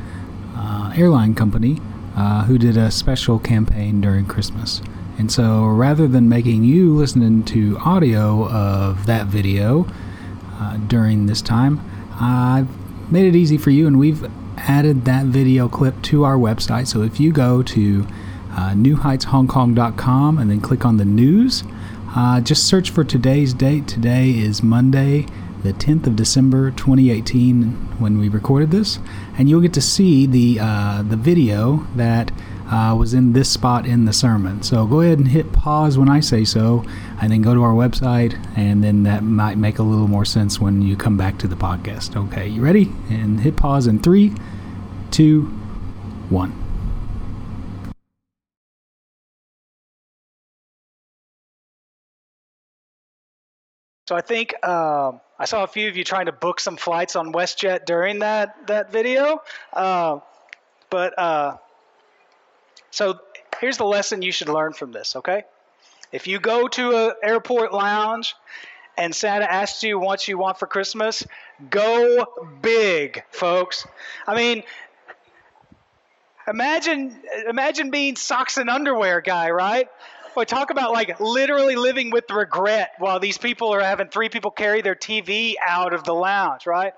uh, 0.55 0.93
airline 0.95 1.35
company 1.35 1.81
uh, 2.15 2.45
who 2.45 2.57
did 2.57 2.77
a 2.77 2.89
special 2.89 3.37
campaign 3.37 3.99
during 3.99 4.25
Christmas. 4.25 4.81
And 5.19 5.29
so, 5.29 5.65
rather 5.65 6.07
than 6.07 6.29
making 6.29 6.63
you 6.63 6.95
listening 6.95 7.43
to 7.45 7.77
audio 7.79 8.47
of 8.47 9.07
that 9.07 9.27
video 9.27 9.85
uh, 10.53 10.77
during 10.87 11.25
this 11.25 11.41
time, 11.41 11.81
I've 12.13 12.69
made 13.11 13.27
it 13.27 13.35
easy 13.35 13.57
for 13.57 13.71
you 13.71 13.87
and 13.87 13.99
we've 13.99 14.25
added 14.57 15.05
that 15.05 15.25
video 15.25 15.69
clip 15.69 16.01
to 16.03 16.23
our 16.23 16.35
website. 16.35 16.87
So, 16.87 17.01
if 17.01 17.19
you 17.19 17.31
go 17.31 17.63
to 17.63 18.07
uh, 18.57 18.71
newheightshongkong.com 18.71 20.39
and 20.39 20.49
then 20.49 20.59
click 20.59 20.83
on 20.83 20.97
the 20.97 21.05
news. 21.05 21.63
Uh, 22.15 22.41
just 22.41 22.65
search 22.65 22.89
for 22.89 23.03
today's 23.03 23.53
date. 23.53 23.87
Today 23.87 24.31
is 24.31 24.63
Monday, 24.63 25.27
the 25.61 25.73
10th 25.73 26.07
of 26.07 26.15
December 26.15 26.71
2018, 26.71 27.99
when 27.99 28.17
we 28.17 28.27
recorded 28.29 28.71
this, 28.71 28.97
and 29.37 29.47
you'll 29.47 29.61
get 29.61 29.73
to 29.73 29.81
see 29.81 30.25
the 30.25 30.57
uh, 30.59 31.03
the 31.03 31.15
video 31.15 31.85
that 31.95 32.31
uh, 32.71 32.95
was 32.97 33.13
in 33.13 33.33
this 33.33 33.49
spot 33.49 33.85
in 33.85 34.05
the 34.05 34.13
sermon. 34.13 34.63
So 34.63 34.87
go 34.87 35.01
ahead 35.01 35.19
and 35.19 35.27
hit 35.27 35.53
pause 35.53 35.97
when 35.97 36.09
I 36.09 36.19
say 36.19 36.43
so, 36.43 36.83
and 37.21 37.31
then 37.31 37.41
go 37.41 37.53
to 37.53 37.63
our 37.63 37.73
website, 37.73 38.35
and 38.55 38.83
then 38.83 39.03
that 39.03 39.23
might 39.23 39.57
make 39.57 39.79
a 39.79 39.83
little 39.83 40.07
more 40.07 40.25
sense 40.25 40.59
when 40.59 40.81
you 40.81 40.95
come 40.95 41.17
back 41.17 41.37
to 41.39 41.47
the 41.47 41.55
podcast. 41.55 42.15
Okay, 42.15 42.47
you 42.47 42.61
ready? 42.61 42.91
And 43.09 43.39
hit 43.39 43.55
pause 43.55 43.87
in 43.87 43.99
three, 43.99 44.33
two, 45.11 45.43
one. 46.29 46.63
So 54.07 54.15
I 54.15 54.21
think 54.21 54.53
um, 54.65 55.19
I 55.37 55.43
saw 55.45 55.63
a 55.63 55.67
few 55.67 55.89
of 55.89 55.97
you 55.97 56.05
trying 56.05 56.27
to 56.27 56.31
book 56.31 56.61
some 56.61 56.77
flights 56.77 57.17
on 57.17 57.33
WestJet 57.33 57.85
during 57.85 58.19
that 58.19 58.67
that 58.67 58.91
video. 58.91 59.41
Uh, 59.73 60.19
but 60.89 61.17
uh, 61.19 61.57
so 62.89 63.19
here's 63.59 63.77
the 63.77 63.85
lesson 63.85 64.21
you 64.21 64.31
should 64.31 64.47
learn 64.47 64.71
from 64.71 64.93
this. 64.93 65.17
Okay, 65.17 65.43
if 66.11 66.27
you 66.27 66.39
go 66.39 66.67
to 66.67 66.95
an 66.95 67.13
airport 67.23 67.73
lounge 67.73 68.35
and 68.97 69.13
Santa 69.13 69.51
asks 69.51 69.83
you 69.83 69.99
what 69.99 70.27
you 70.27 70.37
want 70.37 70.57
for 70.57 70.67
Christmas, 70.67 71.25
go 71.69 72.25
big, 72.61 73.23
folks. 73.31 73.85
I 74.25 74.35
mean, 74.35 74.63
imagine 76.47 77.21
imagine 77.47 77.91
being 77.91 78.15
socks 78.15 78.57
and 78.57 78.69
underwear 78.69 79.21
guy, 79.21 79.51
right? 79.51 79.87
Boy, 80.33 80.43
talk 80.45 80.69
about 80.69 80.93
like 80.93 81.19
literally 81.19 81.75
living 81.75 82.11
with 82.11 82.29
regret 82.29 82.91
while 82.99 83.19
these 83.19 83.37
people 83.37 83.73
are 83.73 83.81
having 83.81 84.07
three 84.07 84.29
people 84.29 84.51
carry 84.51 84.81
their 84.81 84.95
TV 84.95 85.55
out 85.65 85.93
of 85.93 86.03
the 86.03 86.13
lounge, 86.13 86.65
right? 86.65 86.93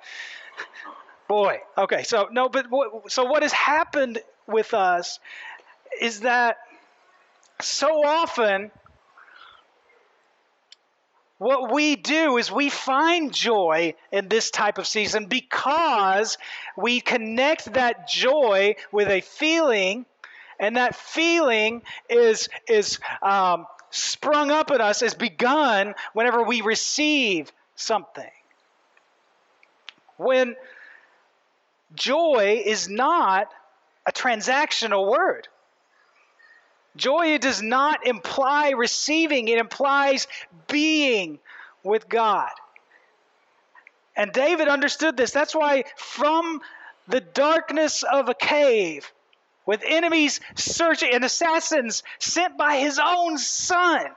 Boy, 1.28 1.60
okay, 1.78 2.04
so 2.04 2.28
no, 2.32 2.50
but 2.50 2.66
so 3.08 3.24
what 3.26 3.44
has 3.44 3.54
happened 3.54 4.20
with 4.48 4.74
us 4.74 5.20
is 6.02 6.22
that 6.22 6.58
so 7.62 8.04
often 8.04 8.72
what 11.40 11.72
we 11.72 11.96
do 11.96 12.38
is 12.38 12.52
we 12.52 12.70
find 12.70 13.34
joy 13.34 13.96
in 14.12 14.28
this 14.28 14.52
type 14.52 14.78
of 14.78 14.86
season 14.86 15.26
because 15.26 16.38
we 16.78 17.00
connect 17.00 17.74
that 17.74 18.10
joy 18.10 18.76
with 18.92 19.08
a 19.08 19.22
feeling, 19.22 20.06
and 20.60 20.76
that 20.76 20.96
feeling 20.96 21.82
is 22.10 22.50
is 22.68 23.00
um, 23.24 23.66
sprung 23.90 24.52
up 24.52 24.70
in 24.70 24.82
us, 24.82 25.02
is 25.02 25.14
begun 25.14 25.96
whenever 26.12 26.44
we 26.44 26.60
receive 26.60 27.52
something. 27.76 28.30
When 30.18 30.58
joy 31.96 32.62
is 32.66 32.90
not 32.90 33.48
a 34.06 34.12
transactional 34.12 35.10
word. 35.10 35.48
Joy 37.00 37.38
does 37.38 37.62
not 37.62 38.06
imply 38.06 38.72
receiving, 38.72 39.48
it 39.48 39.58
implies 39.58 40.28
being 40.68 41.40
with 41.84 42.10
God. 42.10 42.52
And 44.16 44.34
David 44.34 44.68
understood 44.68 45.16
this. 45.16 45.32
That's 45.32 45.56
why, 45.56 45.86
from 45.96 46.62
the 47.08 47.22
darkness 47.22 48.04
of 48.04 48.28
a 48.28 48.34
cave, 48.34 49.10
with 49.66 49.82
enemies 49.86 50.42
searching 50.56 51.14
and 51.14 51.24
assassins 51.24 52.04
sent 52.20 52.58
by 52.58 52.78
his 52.78 53.00
own 53.00 53.38
son, 53.38 54.08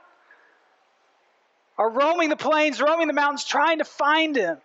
are 1.77 1.89
roaming 1.89 2.29
the 2.29 2.35
plains, 2.35 2.81
roaming 2.81 3.07
the 3.07 3.13
mountains, 3.13 3.45
trying 3.45 3.77
to 3.77 3.85
find 3.85 4.35
him. 4.35 4.57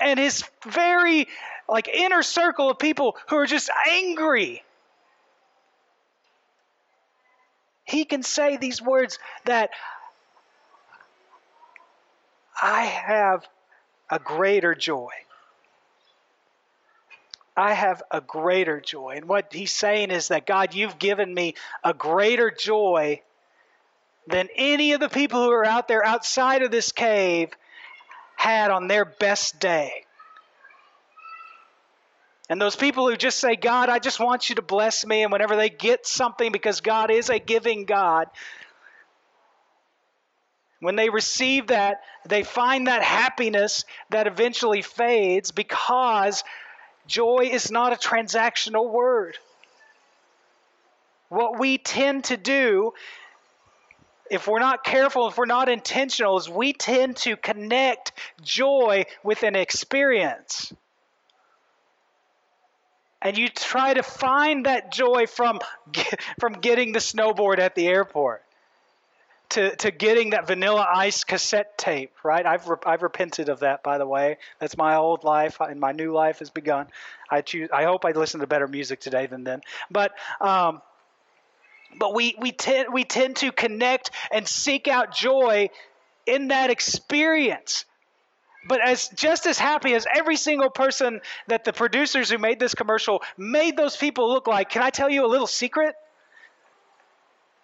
And 0.00 0.18
his 0.18 0.44
very 0.66 1.28
like 1.68 1.86
inner 1.86 2.22
circle 2.24 2.68
of 2.68 2.80
people 2.80 3.16
who 3.28 3.36
are 3.36 3.46
just 3.46 3.70
angry 3.88 4.63
he 7.84 8.04
can 8.04 8.22
say 8.22 8.56
these 8.56 8.80
words 8.80 9.18
that 9.44 9.70
I 12.60 12.82
have 12.82 13.46
a 14.10 14.18
greater 14.18 14.74
joy. 14.74 15.10
I 17.56 17.72
have 17.72 18.02
a 18.10 18.20
greater 18.20 18.80
joy. 18.80 19.14
And 19.16 19.26
what 19.28 19.52
he's 19.52 19.70
saying 19.70 20.10
is 20.10 20.28
that 20.28 20.46
God, 20.46 20.74
you've 20.74 20.98
given 20.98 21.32
me 21.32 21.54
a 21.84 21.94
greater 21.94 22.50
joy 22.50 23.20
than 24.26 24.48
any 24.56 24.92
of 24.92 25.00
the 25.00 25.08
people 25.08 25.42
who 25.42 25.52
are 25.52 25.64
out 25.64 25.86
there 25.86 26.04
outside 26.04 26.62
of 26.62 26.70
this 26.70 26.90
cave 26.90 27.50
had 28.36 28.70
on 28.70 28.88
their 28.88 29.04
best 29.04 29.60
day. 29.60 30.03
And 32.48 32.60
those 32.60 32.76
people 32.76 33.08
who 33.08 33.16
just 33.16 33.38
say, 33.38 33.56
God, 33.56 33.88
I 33.88 33.98
just 33.98 34.20
want 34.20 34.48
you 34.48 34.56
to 34.56 34.62
bless 34.62 35.06
me, 35.06 35.22
and 35.22 35.32
whenever 35.32 35.56
they 35.56 35.70
get 35.70 36.06
something, 36.06 36.52
because 36.52 36.80
God 36.82 37.10
is 37.10 37.30
a 37.30 37.38
giving 37.38 37.86
God, 37.86 38.28
when 40.80 40.96
they 40.96 41.08
receive 41.08 41.68
that, 41.68 42.02
they 42.28 42.42
find 42.42 42.88
that 42.88 43.02
happiness 43.02 43.86
that 44.10 44.26
eventually 44.26 44.82
fades 44.82 45.50
because 45.50 46.44
joy 47.06 47.48
is 47.50 47.70
not 47.70 47.94
a 47.94 47.96
transactional 47.96 48.90
word. 48.90 49.38
What 51.30 51.58
we 51.58 51.78
tend 51.78 52.24
to 52.24 52.36
do, 52.36 52.92
if 54.30 54.46
we're 54.46 54.58
not 54.58 54.84
careful, 54.84 55.28
if 55.28 55.38
we're 55.38 55.46
not 55.46 55.70
intentional, 55.70 56.36
is 56.36 56.50
we 56.50 56.74
tend 56.74 57.16
to 57.18 57.36
connect 57.36 58.12
joy 58.42 59.06
with 59.22 59.42
an 59.42 59.56
experience 59.56 60.70
and 63.24 63.38
you 63.38 63.48
try 63.48 63.94
to 63.94 64.02
find 64.02 64.66
that 64.66 64.92
joy 64.92 65.26
from 65.26 65.58
from 66.38 66.52
getting 66.52 66.92
the 66.92 67.00
snowboard 67.00 67.58
at 67.58 67.74
the 67.74 67.88
airport. 67.88 68.42
To, 69.50 69.76
to 69.76 69.92
getting 69.92 70.30
that 70.30 70.48
vanilla 70.48 70.84
ice 70.92 71.22
cassette 71.22 71.78
tape 71.78 72.10
right? 72.24 72.44
I've, 72.44 72.66
re- 72.68 72.78
I've 72.84 73.02
repented 73.02 73.48
of 73.48 73.60
that 73.60 73.84
by 73.84 73.98
the 73.98 74.06
way. 74.06 74.38
That's 74.58 74.76
my 74.76 74.96
old 74.96 75.22
life 75.22 75.58
and 75.60 75.78
my 75.78 75.92
new 75.92 76.12
life 76.12 76.40
has 76.40 76.50
begun. 76.50 76.88
I 77.30 77.42
choose 77.42 77.68
I 77.72 77.84
hope 77.84 78.04
I 78.04 78.12
listen 78.12 78.40
to 78.40 78.48
better 78.48 78.66
music 78.66 79.00
today 79.00 79.26
than 79.26 79.44
then. 79.44 79.60
But 79.90 80.12
um, 80.40 80.82
but 81.96 82.14
we 82.14 82.34
we 82.38 82.50
tend 82.50 82.92
we 82.92 83.04
tend 83.04 83.36
to 83.36 83.52
connect 83.52 84.10
and 84.32 84.48
seek 84.48 84.88
out 84.88 85.14
joy 85.14 85.68
in 86.26 86.48
that 86.48 86.70
experience 86.70 87.84
but 88.66 88.80
as 88.80 89.08
just 89.08 89.46
as 89.46 89.58
happy 89.58 89.94
as 89.94 90.06
every 90.12 90.36
single 90.36 90.70
person 90.70 91.20
that 91.48 91.64
the 91.64 91.72
producers 91.72 92.30
who 92.30 92.38
made 92.38 92.58
this 92.58 92.74
commercial 92.74 93.22
made 93.36 93.76
those 93.76 93.96
people 93.96 94.28
look 94.28 94.46
like, 94.46 94.70
can 94.70 94.82
I 94.82 94.90
tell 94.90 95.10
you 95.10 95.24
a 95.24 95.28
little 95.28 95.46
secret? 95.46 95.94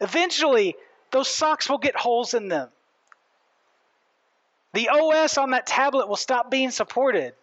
Eventually, 0.00 0.76
those 1.10 1.28
socks 1.28 1.68
will 1.68 1.78
get 1.78 1.96
holes 1.96 2.34
in 2.34 2.48
them. 2.48 2.68
The 4.72 4.88
OS 4.88 5.36
on 5.38 5.50
that 5.50 5.66
tablet 5.66 6.08
will 6.08 6.16
stop 6.16 6.50
being 6.50 6.70
supported. 6.70 7.34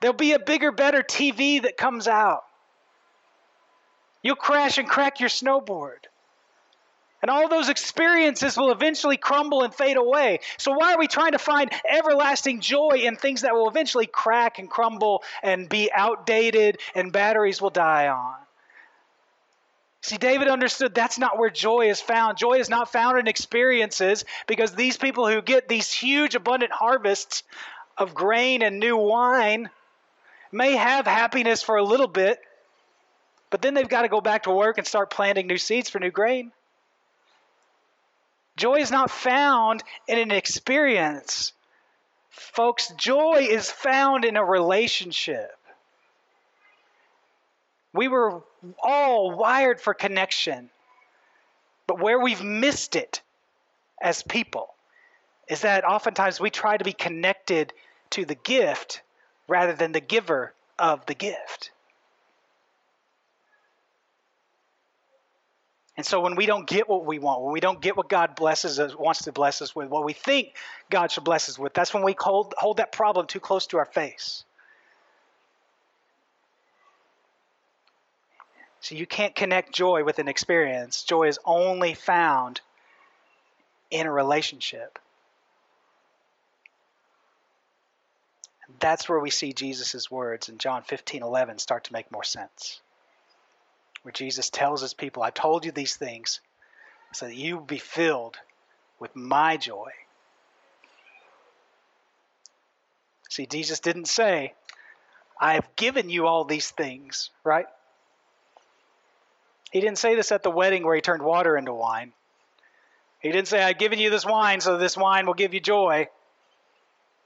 There'll 0.00 0.16
be 0.16 0.32
a 0.32 0.38
bigger, 0.38 0.72
better 0.72 1.02
TV 1.02 1.62
that 1.62 1.76
comes 1.76 2.08
out. 2.08 2.42
You'll 4.22 4.36
crash 4.36 4.78
and 4.78 4.88
crack 4.88 5.20
your 5.20 5.28
snowboard. 5.28 6.06
And 7.26 7.30
all 7.32 7.48
those 7.48 7.68
experiences 7.68 8.56
will 8.56 8.70
eventually 8.70 9.16
crumble 9.16 9.64
and 9.64 9.74
fade 9.74 9.96
away. 9.96 10.38
So, 10.58 10.70
why 10.70 10.94
are 10.94 10.98
we 11.00 11.08
trying 11.08 11.32
to 11.32 11.40
find 11.40 11.72
everlasting 11.90 12.60
joy 12.60 13.00
in 13.02 13.16
things 13.16 13.40
that 13.40 13.52
will 13.52 13.68
eventually 13.68 14.06
crack 14.06 14.60
and 14.60 14.70
crumble 14.70 15.24
and 15.42 15.68
be 15.68 15.90
outdated 15.92 16.78
and 16.94 17.12
batteries 17.12 17.60
will 17.60 17.70
die 17.70 18.06
on? 18.06 18.36
See, 20.02 20.18
David 20.18 20.46
understood 20.46 20.94
that's 20.94 21.18
not 21.18 21.36
where 21.36 21.50
joy 21.50 21.90
is 21.90 22.00
found. 22.00 22.38
Joy 22.38 22.60
is 22.60 22.68
not 22.68 22.92
found 22.92 23.18
in 23.18 23.26
experiences 23.26 24.24
because 24.46 24.76
these 24.76 24.96
people 24.96 25.26
who 25.26 25.42
get 25.42 25.66
these 25.66 25.92
huge, 25.92 26.36
abundant 26.36 26.70
harvests 26.70 27.42
of 27.98 28.14
grain 28.14 28.62
and 28.62 28.78
new 28.78 28.96
wine 28.96 29.68
may 30.52 30.76
have 30.76 31.08
happiness 31.08 31.60
for 31.60 31.74
a 31.74 31.82
little 31.82 32.06
bit, 32.06 32.38
but 33.50 33.62
then 33.62 33.74
they've 33.74 33.88
got 33.88 34.02
to 34.02 34.08
go 34.08 34.20
back 34.20 34.44
to 34.44 34.52
work 34.52 34.78
and 34.78 34.86
start 34.86 35.10
planting 35.10 35.48
new 35.48 35.58
seeds 35.58 35.90
for 35.90 35.98
new 35.98 36.12
grain. 36.12 36.52
Joy 38.56 38.76
is 38.76 38.90
not 38.90 39.10
found 39.10 39.82
in 40.08 40.18
an 40.18 40.30
experience. 40.30 41.52
Folks, 42.30 42.88
joy 42.96 43.46
is 43.48 43.70
found 43.70 44.24
in 44.24 44.36
a 44.36 44.44
relationship. 44.44 45.50
We 47.92 48.08
were 48.08 48.42
all 48.82 49.36
wired 49.36 49.80
for 49.80 49.94
connection, 49.94 50.70
but 51.86 52.00
where 52.00 52.18
we've 52.18 52.42
missed 52.42 52.96
it 52.96 53.22
as 54.00 54.22
people 54.22 54.68
is 55.48 55.62
that 55.62 55.84
oftentimes 55.84 56.40
we 56.40 56.50
try 56.50 56.76
to 56.76 56.84
be 56.84 56.92
connected 56.92 57.72
to 58.10 58.24
the 58.24 58.34
gift 58.34 59.02
rather 59.48 59.72
than 59.72 59.92
the 59.92 60.00
giver 60.00 60.52
of 60.78 61.06
the 61.06 61.14
gift. 61.14 61.70
And 65.96 66.04
so 66.04 66.20
when 66.20 66.36
we 66.36 66.44
don't 66.44 66.66
get 66.66 66.88
what 66.88 67.06
we 67.06 67.18
want, 67.18 67.42
when 67.42 67.52
we 67.52 67.60
don't 67.60 67.80
get 67.80 67.96
what 67.96 68.08
God 68.08 68.36
blesses 68.36 68.78
us, 68.78 68.94
wants 68.94 69.24
to 69.24 69.32
bless 69.32 69.62
us 69.62 69.74
with, 69.74 69.88
what 69.88 70.04
we 70.04 70.12
think 70.12 70.54
God 70.90 71.10
should 71.10 71.24
bless 71.24 71.48
us 71.48 71.58
with, 71.58 71.72
that's 71.72 71.94
when 71.94 72.02
we 72.02 72.14
hold, 72.18 72.54
hold 72.58 72.76
that 72.76 72.92
problem 72.92 73.26
too 73.26 73.40
close 73.40 73.66
to 73.68 73.78
our 73.78 73.86
face. 73.86 74.44
So 78.80 78.94
you 78.94 79.06
can't 79.06 79.34
connect 79.34 79.74
joy 79.74 80.04
with 80.04 80.18
an 80.18 80.28
experience. 80.28 81.02
Joy 81.02 81.28
is 81.28 81.38
only 81.44 81.94
found 81.94 82.60
in 83.90 84.06
a 84.06 84.12
relationship. 84.12 84.98
That's 88.78 89.08
where 89.08 89.18
we 89.18 89.30
see 89.30 89.54
Jesus' 89.54 90.10
words 90.10 90.50
in 90.50 90.58
John 90.58 90.82
15 90.82 91.22
11 91.22 91.58
start 91.58 91.84
to 91.84 91.92
make 91.94 92.12
more 92.12 92.24
sense 92.24 92.80
where 94.06 94.12
Jesus 94.12 94.50
tells 94.50 94.82
his 94.82 94.94
people, 94.94 95.24
I 95.24 95.30
told 95.30 95.64
you 95.64 95.72
these 95.72 95.96
things 95.96 96.38
so 97.12 97.26
that 97.26 97.34
you 97.34 97.56
will 97.56 97.64
be 97.64 97.78
filled 97.78 98.36
with 99.00 99.16
my 99.16 99.56
joy. 99.56 99.90
See, 103.28 103.46
Jesus 103.46 103.80
didn't 103.80 104.04
say, 104.04 104.54
I 105.40 105.54
have 105.54 105.68
given 105.74 106.08
you 106.08 106.28
all 106.28 106.44
these 106.44 106.70
things, 106.70 107.30
right? 107.42 107.66
He 109.72 109.80
didn't 109.80 109.98
say 109.98 110.14
this 110.14 110.30
at 110.30 110.44
the 110.44 110.50
wedding 110.50 110.84
where 110.86 110.94
he 110.94 111.00
turned 111.00 111.22
water 111.22 111.56
into 111.56 111.74
wine. 111.74 112.12
He 113.18 113.32
didn't 113.32 113.48
say, 113.48 113.60
I've 113.60 113.78
given 113.78 113.98
you 113.98 114.10
this 114.10 114.24
wine 114.24 114.60
so 114.60 114.78
this 114.78 114.96
wine 114.96 115.26
will 115.26 115.34
give 115.34 115.52
you 115.52 115.58
joy. 115.58 116.06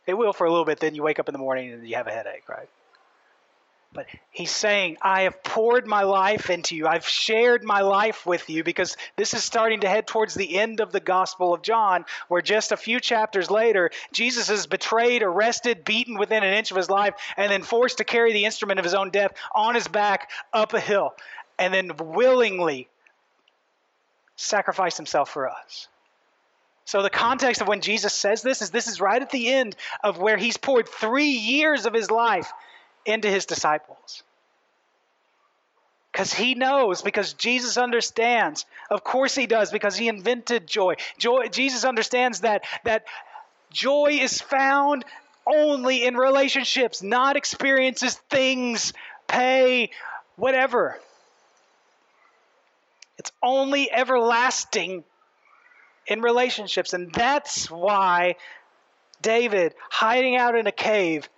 It 0.06 0.14
will 0.14 0.32
for 0.32 0.46
a 0.46 0.50
little 0.50 0.64
bit, 0.64 0.80
then 0.80 0.94
you 0.94 1.02
wake 1.02 1.18
up 1.18 1.28
in 1.28 1.34
the 1.34 1.38
morning 1.38 1.74
and 1.74 1.86
you 1.86 1.96
have 1.96 2.06
a 2.06 2.10
headache, 2.10 2.48
right? 2.48 2.70
But 3.92 4.06
he's 4.30 4.52
saying, 4.52 4.98
I 5.02 5.22
have 5.22 5.42
poured 5.42 5.84
my 5.84 6.04
life 6.04 6.48
into 6.48 6.76
you. 6.76 6.86
I've 6.86 7.08
shared 7.08 7.64
my 7.64 7.80
life 7.80 8.24
with 8.24 8.48
you 8.48 8.62
because 8.62 8.96
this 9.16 9.34
is 9.34 9.42
starting 9.42 9.80
to 9.80 9.88
head 9.88 10.06
towards 10.06 10.34
the 10.34 10.58
end 10.58 10.78
of 10.78 10.92
the 10.92 11.00
Gospel 11.00 11.52
of 11.52 11.62
John, 11.62 12.04
where 12.28 12.40
just 12.40 12.70
a 12.70 12.76
few 12.76 13.00
chapters 13.00 13.50
later, 13.50 13.90
Jesus 14.12 14.48
is 14.48 14.68
betrayed, 14.68 15.24
arrested, 15.24 15.84
beaten 15.84 16.18
within 16.18 16.44
an 16.44 16.54
inch 16.54 16.70
of 16.70 16.76
his 16.76 16.88
life, 16.88 17.14
and 17.36 17.50
then 17.50 17.62
forced 17.62 17.98
to 17.98 18.04
carry 18.04 18.32
the 18.32 18.44
instrument 18.44 18.78
of 18.78 18.84
his 18.84 18.94
own 18.94 19.10
death 19.10 19.32
on 19.52 19.74
his 19.74 19.88
back 19.88 20.30
up 20.52 20.72
a 20.72 20.80
hill, 20.80 21.12
and 21.58 21.74
then 21.74 21.96
willingly 21.96 22.88
sacrifice 24.36 24.96
himself 24.96 25.30
for 25.30 25.48
us. 25.48 25.88
So, 26.84 27.02
the 27.02 27.10
context 27.10 27.60
of 27.60 27.66
when 27.66 27.80
Jesus 27.80 28.14
says 28.14 28.42
this 28.42 28.62
is 28.62 28.70
this 28.70 28.86
is 28.86 29.00
right 29.00 29.20
at 29.20 29.30
the 29.30 29.52
end 29.52 29.74
of 30.04 30.18
where 30.18 30.36
he's 30.36 30.56
poured 30.56 30.88
three 30.88 31.30
years 31.30 31.86
of 31.86 31.92
his 31.92 32.10
life 32.10 32.52
into 33.06 33.28
his 33.28 33.46
disciples. 33.46 34.22
Because 36.12 36.32
he 36.34 36.54
knows, 36.54 37.02
because 37.02 37.34
Jesus 37.34 37.78
understands. 37.78 38.66
Of 38.90 39.04
course 39.04 39.34
he 39.34 39.46
does, 39.46 39.70
because 39.70 39.96
he 39.96 40.08
invented 40.08 40.66
joy. 40.66 40.96
Joy 41.18 41.48
Jesus 41.48 41.84
understands 41.84 42.40
that 42.40 42.64
that 42.84 43.04
joy 43.70 44.18
is 44.20 44.40
found 44.40 45.04
only 45.46 46.04
in 46.04 46.16
relationships, 46.16 47.02
not 47.02 47.36
experiences, 47.36 48.14
things, 48.28 48.92
pay, 49.28 49.90
whatever. 50.36 50.98
It's 53.18 53.32
only 53.42 53.90
everlasting 53.90 55.04
in 56.06 56.22
relationships. 56.22 56.92
And 56.92 57.12
that's 57.12 57.70
why 57.70 58.36
David, 59.22 59.74
hiding 59.90 60.36
out 60.36 60.56
in 60.56 60.66
a 60.66 60.72
cave, 60.72 61.28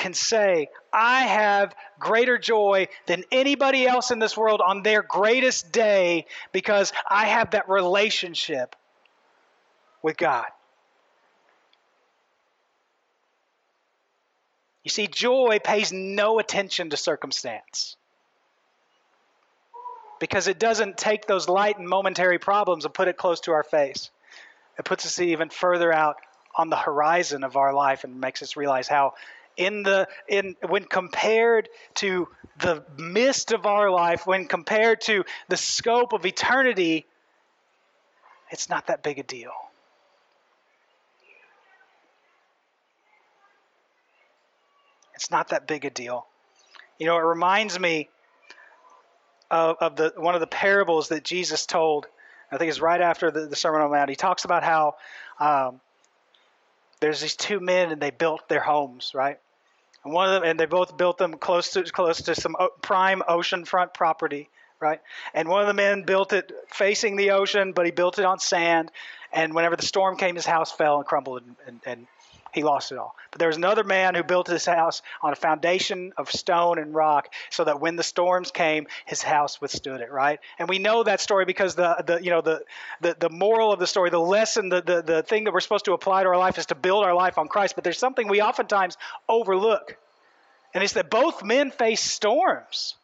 can 0.00 0.14
say, 0.14 0.68
I 0.92 1.22
have 1.22 1.74
greater 1.98 2.38
joy 2.38 2.88
than 3.06 3.22
anybody 3.30 3.86
else 3.86 4.10
in 4.10 4.18
this 4.18 4.36
world 4.36 4.60
on 4.66 4.82
their 4.82 5.02
greatest 5.02 5.70
day 5.70 6.26
because 6.52 6.92
I 7.08 7.26
have 7.26 7.50
that 7.52 7.68
relationship 7.68 8.74
with 10.02 10.16
God. 10.16 10.46
You 14.82 14.88
see, 14.90 15.06
joy 15.06 15.58
pays 15.62 15.92
no 15.92 16.38
attention 16.38 16.90
to 16.90 16.96
circumstance 16.96 17.96
because 20.18 20.48
it 20.48 20.58
doesn't 20.58 20.96
take 20.96 21.26
those 21.26 21.48
light 21.48 21.78
and 21.78 21.86
momentary 21.86 22.38
problems 22.38 22.86
and 22.86 22.94
put 22.94 23.06
it 23.08 23.18
close 23.18 23.40
to 23.40 23.52
our 23.52 23.62
face. 23.62 24.10
It 24.78 24.86
puts 24.86 25.04
us 25.04 25.20
even 25.20 25.50
further 25.50 25.92
out 25.92 26.16
on 26.56 26.70
the 26.70 26.76
horizon 26.76 27.44
of 27.44 27.56
our 27.56 27.74
life 27.74 28.04
and 28.04 28.20
makes 28.20 28.42
us 28.42 28.56
realize 28.56 28.88
how 28.88 29.12
in 29.56 29.82
the 29.82 30.08
in 30.28 30.56
when 30.68 30.84
compared 30.84 31.68
to 31.96 32.28
the 32.58 32.84
mist 32.96 33.52
of 33.52 33.66
our 33.66 33.90
life, 33.90 34.26
when 34.26 34.46
compared 34.46 35.00
to 35.02 35.24
the 35.48 35.56
scope 35.56 36.12
of 36.12 36.26
eternity, 36.26 37.06
it's 38.50 38.68
not 38.68 38.86
that 38.88 39.02
big 39.02 39.18
a 39.18 39.22
deal. 39.22 39.52
It's 45.14 45.30
not 45.30 45.48
that 45.48 45.66
big 45.66 45.84
a 45.84 45.90
deal. 45.90 46.26
You 46.98 47.06
know, 47.06 47.16
it 47.16 47.22
reminds 47.22 47.78
me 47.78 48.08
of, 49.50 49.76
of 49.80 49.96
the 49.96 50.12
one 50.16 50.34
of 50.34 50.40
the 50.40 50.46
parables 50.46 51.08
that 51.08 51.24
Jesus 51.24 51.66
told. 51.66 52.06
I 52.50 52.56
think 52.56 52.70
it's 52.70 52.80
right 52.80 53.00
after 53.00 53.30
the, 53.30 53.46
the 53.46 53.56
Sermon 53.56 53.82
on 53.82 53.90
the 53.90 53.96
Mount. 53.96 54.10
He 54.10 54.16
talks 54.16 54.44
about 54.44 54.62
how 54.62 54.94
um, 55.38 55.80
there's 57.00 57.20
these 57.20 57.36
two 57.36 57.60
men 57.60 57.90
and 57.90 58.00
they 58.00 58.10
built 58.10 58.48
their 58.48 58.60
homes, 58.60 59.12
right? 59.14 59.38
And 60.04 60.14
one 60.14 60.28
of 60.28 60.34
them, 60.34 60.48
and 60.48 60.58
they 60.58 60.66
both 60.66 60.96
built 60.96 61.18
them 61.18 61.34
close 61.34 61.70
to 61.72 61.82
close 61.84 62.22
to 62.22 62.34
some 62.34 62.56
uh, 62.58 62.68
prime 62.82 63.22
oceanfront 63.28 63.92
property, 63.92 64.48
right? 64.80 65.00
And 65.34 65.48
one 65.48 65.60
of 65.60 65.66
the 65.66 65.74
men 65.74 66.04
built 66.04 66.32
it 66.32 66.52
facing 66.68 67.16
the 67.16 67.32
ocean, 67.32 67.72
but 67.72 67.84
he 67.84 67.90
built 67.92 68.18
it 68.18 68.24
on 68.24 68.38
sand. 68.38 68.90
And 69.32 69.54
whenever 69.54 69.76
the 69.76 69.84
storm 69.84 70.16
came, 70.16 70.36
his 70.36 70.46
house 70.46 70.72
fell 70.72 70.96
and 70.96 71.06
crumbled, 71.06 71.42
and, 71.42 71.56
and, 71.66 71.80
and 71.84 72.06
he 72.52 72.62
lost 72.62 72.92
it 72.92 72.98
all. 72.98 73.14
But 73.30 73.38
there 73.38 73.48
was 73.48 73.56
another 73.56 73.84
man 73.84 74.14
who 74.14 74.22
built 74.22 74.46
his 74.46 74.64
house 74.64 75.02
on 75.22 75.32
a 75.32 75.36
foundation 75.36 76.12
of 76.16 76.30
stone 76.30 76.78
and 76.78 76.94
rock, 76.94 77.32
so 77.50 77.64
that 77.64 77.80
when 77.80 77.96
the 77.96 78.02
storms 78.02 78.50
came, 78.50 78.86
his 79.06 79.22
house 79.22 79.60
withstood 79.60 80.00
it. 80.00 80.10
Right? 80.10 80.40
And 80.58 80.68
we 80.68 80.78
know 80.78 81.02
that 81.02 81.20
story 81.20 81.44
because 81.44 81.74
the, 81.74 82.02
the 82.06 82.22
you 82.22 82.30
know 82.30 82.40
the, 82.40 82.62
the 83.00 83.16
the 83.18 83.30
moral 83.30 83.72
of 83.72 83.78
the 83.78 83.86
story, 83.86 84.10
the 84.10 84.18
lesson, 84.18 84.68
the, 84.68 84.82
the 84.82 85.02
the 85.02 85.22
thing 85.22 85.44
that 85.44 85.52
we're 85.52 85.60
supposed 85.60 85.84
to 85.86 85.92
apply 85.92 86.22
to 86.22 86.28
our 86.28 86.38
life 86.38 86.58
is 86.58 86.66
to 86.66 86.74
build 86.74 87.04
our 87.04 87.14
life 87.14 87.38
on 87.38 87.48
Christ. 87.48 87.74
But 87.74 87.84
there's 87.84 87.98
something 87.98 88.28
we 88.28 88.42
oftentimes 88.42 88.96
overlook, 89.28 89.96
and 90.74 90.82
it's 90.84 90.94
that 90.94 91.10
both 91.10 91.42
men 91.42 91.70
face 91.70 92.00
storms. 92.00 92.94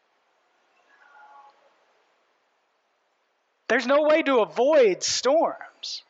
There's 3.68 3.87
no 3.87 4.02
way 4.02 4.22
to 4.22 4.40
avoid 4.40 5.02
storms. 5.02 6.02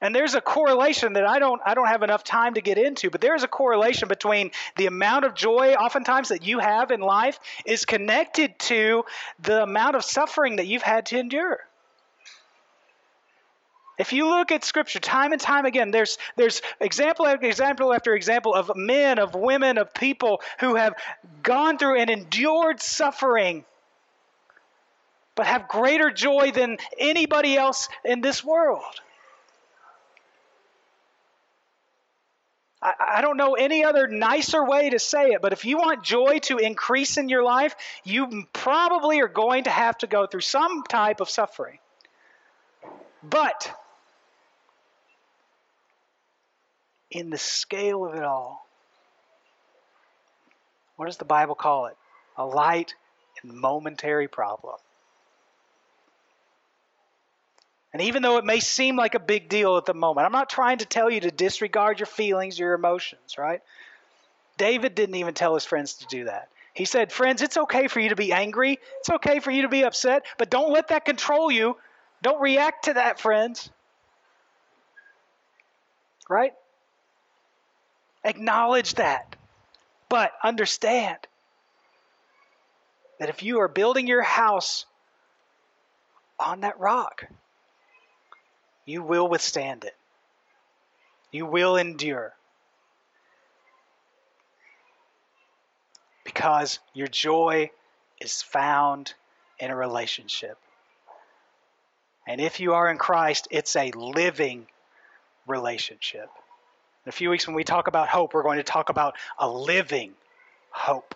And 0.00 0.14
there's 0.14 0.34
a 0.34 0.42
correlation 0.42 1.14
that 1.14 1.26
I 1.26 1.38
don't 1.38 1.60
I 1.64 1.74
don't 1.74 1.86
have 1.86 2.02
enough 2.02 2.22
time 2.22 2.54
to 2.54 2.60
get 2.60 2.76
into, 2.76 3.08
but 3.08 3.20
there's 3.20 3.42
a 3.42 3.48
correlation 3.48 4.08
between 4.08 4.50
the 4.76 4.86
amount 4.86 5.24
of 5.24 5.34
joy 5.34 5.74
oftentimes 5.74 6.28
that 6.28 6.46
you 6.46 6.58
have 6.58 6.90
in 6.90 7.00
life 7.00 7.40
is 7.64 7.86
connected 7.86 8.58
to 8.58 9.04
the 9.40 9.62
amount 9.62 9.96
of 9.96 10.04
suffering 10.04 10.56
that 10.56 10.66
you've 10.66 10.82
had 10.82 11.06
to 11.06 11.18
endure. 11.18 11.60
If 13.98 14.12
you 14.12 14.28
look 14.28 14.52
at 14.52 14.62
scripture 14.62 14.98
time 14.98 15.32
and 15.32 15.40
time 15.40 15.64
again, 15.64 15.90
there's 15.90 16.18
there's 16.36 16.60
example 16.78 17.26
after 17.26 17.46
example 17.46 17.94
after 17.94 18.14
example 18.14 18.54
of 18.54 18.70
men, 18.76 19.18
of 19.18 19.34
women, 19.34 19.78
of 19.78 19.94
people 19.94 20.42
who 20.60 20.74
have 20.74 20.94
gone 21.42 21.78
through 21.78 21.98
and 21.98 22.10
endured 22.10 22.82
suffering 22.82 23.64
but 25.36 25.46
have 25.46 25.68
greater 25.68 26.10
joy 26.10 26.50
than 26.50 26.78
anybody 26.98 27.56
else 27.56 27.88
in 28.04 28.22
this 28.22 28.42
world. 28.42 29.00
I, 32.86 33.16
I 33.16 33.20
don't 33.20 33.36
know 33.36 33.54
any 33.54 33.84
other 33.84 34.06
nicer 34.06 34.64
way 34.64 34.90
to 34.90 34.98
say 34.98 35.32
it, 35.32 35.42
but 35.42 35.52
if 35.52 35.64
you 35.64 35.76
want 35.76 36.04
joy 36.04 36.38
to 36.44 36.58
increase 36.58 37.16
in 37.16 37.28
your 37.28 37.42
life, 37.42 37.74
you 38.04 38.44
probably 38.52 39.20
are 39.20 39.28
going 39.28 39.64
to 39.64 39.70
have 39.70 39.98
to 39.98 40.06
go 40.06 40.26
through 40.26 40.42
some 40.42 40.84
type 40.84 41.20
of 41.20 41.28
suffering. 41.28 41.78
But 43.22 43.72
in 47.10 47.30
the 47.30 47.38
scale 47.38 48.06
of 48.06 48.14
it 48.14 48.22
all, 48.22 48.66
what 50.94 51.06
does 51.06 51.16
the 51.16 51.24
Bible 51.24 51.56
call 51.56 51.86
it? 51.86 51.96
A 52.36 52.46
light 52.46 52.94
and 53.42 53.52
momentary 53.52 54.28
problem. 54.28 54.76
And 57.96 58.02
even 58.02 58.20
though 58.22 58.36
it 58.36 58.44
may 58.44 58.60
seem 58.60 58.94
like 58.94 59.14
a 59.14 59.18
big 59.18 59.48
deal 59.48 59.78
at 59.78 59.86
the 59.86 59.94
moment, 59.94 60.26
I'm 60.26 60.32
not 60.32 60.50
trying 60.50 60.76
to 60.78 60.84
tell 60.84 61.08
you 61.08 61.20
to 61.20 61.30
disregard 61.30 61.98
your 61.98 62.06
feelings, 62.06 62.58
your 62.58 62.74
emotions, 62.74 63.38
right? 63.38 63.62
David 64.58 64.94
didn't 64.94 65.14
even 65.14 65.32
tell 65.32 65.54
his 65.54 65.64
friends 65.64 65.94
to 65.94 66.06
do 66.06 66.24
that. 66.24 66.50
He 66.74 66.84
said, 66.84 67.10
Friends, 67.10 67.40
it's 67.40 67.56
okay 67.56 67.88
for 67.88 68.00
you 68.00 68.10
to 68.10 68.14
be 68.14 68.34
angry. 68.34 68.78
It's 68.98 69.08
okay 69.08 69.40
for 69.40 69.50
you 69.50 69.62
to 69.62 69.70
be 69.70 69.82
upset, 69.82 70.26
but 70.36 70.50
don't 70.50 70.74
let 70.74 70.88
that 70.88 71.06
control 71.06 71.50
you. 71.50 71.78
Don't 72.20 72.38
react 72.38 72.84
to 72.84 72.92
that, 72.92 73.18
friends. 73.18 73.70
Right? 76.28 76.52
Acknowledge 78.24 78.96
that. 78.96 79.36
But 80.10 80.32
understand 80.44 81.16
that 83.20 83.30
if 83.30 83.42
you 83.42 83.60
are 83.60 83.68
building 83.68 84.06
your 84.06 84.20
house 84.20 84.84
on 86.38 86.60
that 86.60 86.78
rock, 86.78 87.24
you 88.86 89.02
will 89.02 89.28
withstand 89.28 89.84
it. 89.84 89.94
You 91.32 91.44
will 91.44 91.76
endure. 91.76 92.32
Because 96.24 96.78
your 96.94 97.08
joy 97.08 97.70
is 98.20 98.42
found 98.42 99.12
in 99.58 99.70
a 99.70 99.76
relationship. 99.76 100.56
And 102.26 102.40
if 102.40 102.60
you 102.60 102.74
are 102.74 102.90
in 102.90 102.96
Christ, 102.96 103.48
it's 103.50 103.76
a 103.76 103.90
living 103.92 104.66
relationship. 105.46 106.28
In 107.04 107.10
a 107.10 107.12
few 107.12 107.30
weeks, 107.30 107.46
when 107.46 107.54
we 107.54 107.64
talk 107.64 107.88
about 107.88 108.08
hope, 108.08 108.34
we're 108.34 108.42
going 108.42 108.58
to 108.58 108.64
talk 108.64 108.88
about 108.88 109.14
a 109.38 109.48
living 109.48 110.12
hope. 110.70 111.14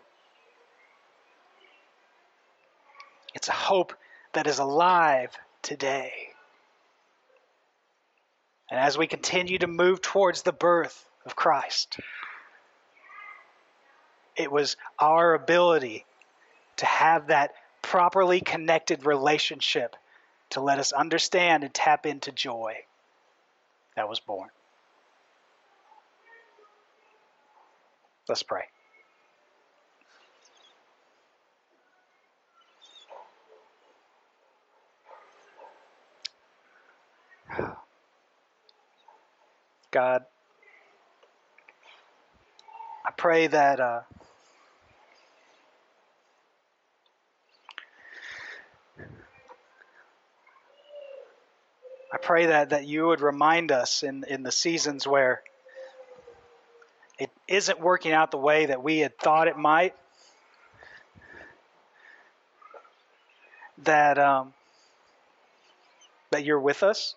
It's 3.34 3.48
a 3.48 3.52
hope 3.52 3.94
that 4.32 4.46
is 4.46 4.58
alive 4.58 5.36
today 5.62 6.29
and 8.70 8.78
as 8.78 8.96
we 8.96 9.06
continue 9.06 9.58
to 9.58 9.66
move 9.66 10.00
towards 10.00 10.42
the 10.42 10.52
birth 10.52 11.08
of 11.26 11.34
Christ, 11.34 11.98
it 14.36 14.50
was 14.50 14.76
our 14.98 15.34
ability 15.34 16.06
to 16.76 16.86
have 16.86 17.26
that 17.26 17.52
properly 17.82 18.40
connected 18.40 19.04
relationship 19.04 19.96
to 20.50 20.60
let 20.60 20.78
us 20.78 20.92
understand 20.92 21.64
and 21.64 21.74
tap 21.74 22.06
into 22.06 22.32
joy 22.32 22.76
that 23.96 24.08
was 24.08 24.20
born. 24.20 24.48
Let's 28.28 28.42
pray. 28.44 28.64
God, 39.90 40.24
I 43.04 43.10
pray 43.16 43.48
that 43.48 43.80
uh, 43.80 44.02
I 52.12 52.16
pray 52.22 52.46
that, 52.46 52.70
that 52.70 52.86
you 52.86 53.06
would 53.06 53.20
remind 53.20 53.72
us 53.72 54.04
in, 54.04 54.24
in 54.28 54.44
the 54.44 54.52
seasons 54.52 55.08
where 55.08 55.42
it 57.18 57.30
isn't 57.48 57.80
working 57.80 58.12
out 58.12 58.30
the 58.30 58.38
way 58.38 58.66
that 58.66 58.84
we 58.84 58.98
had 58.98 59.18
thought 59.18 59.48
it 59.48 59.56
might, 59.56 59.94
that 63.78 64.18
um, 64.18 64.54
that 66.30 66.44
you're 66.44 66.60
with 66.60 66.84
us. 66.84 67.16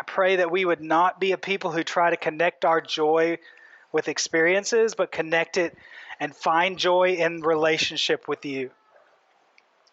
I 0.00 0.02
pray 0.02 0.36
that 0.36 0.50
we 0.50 0.64
would 0.64 0.80
not 0.80 1.20
be 1.20 1.32
a 1.32 1.36
people 1.36 1.72
who 1.72 1.84
try 1.84 2.08
to 2.08 2.16
connect 2.16 2.64
our 2.64 2.80
joy 2.80 3.36
with 3.92 4.08
experiences, 4.08 4.94
but 4.94 5.12
connect 5.12 5.58
it 5.58 5.76
and 6.18 6.34
find 6.34 6.78
joy 6.78 7.16
in 7.16 7.42
relationship 7.42 8.26
with 8.26 8.46
you. 8.46 8.70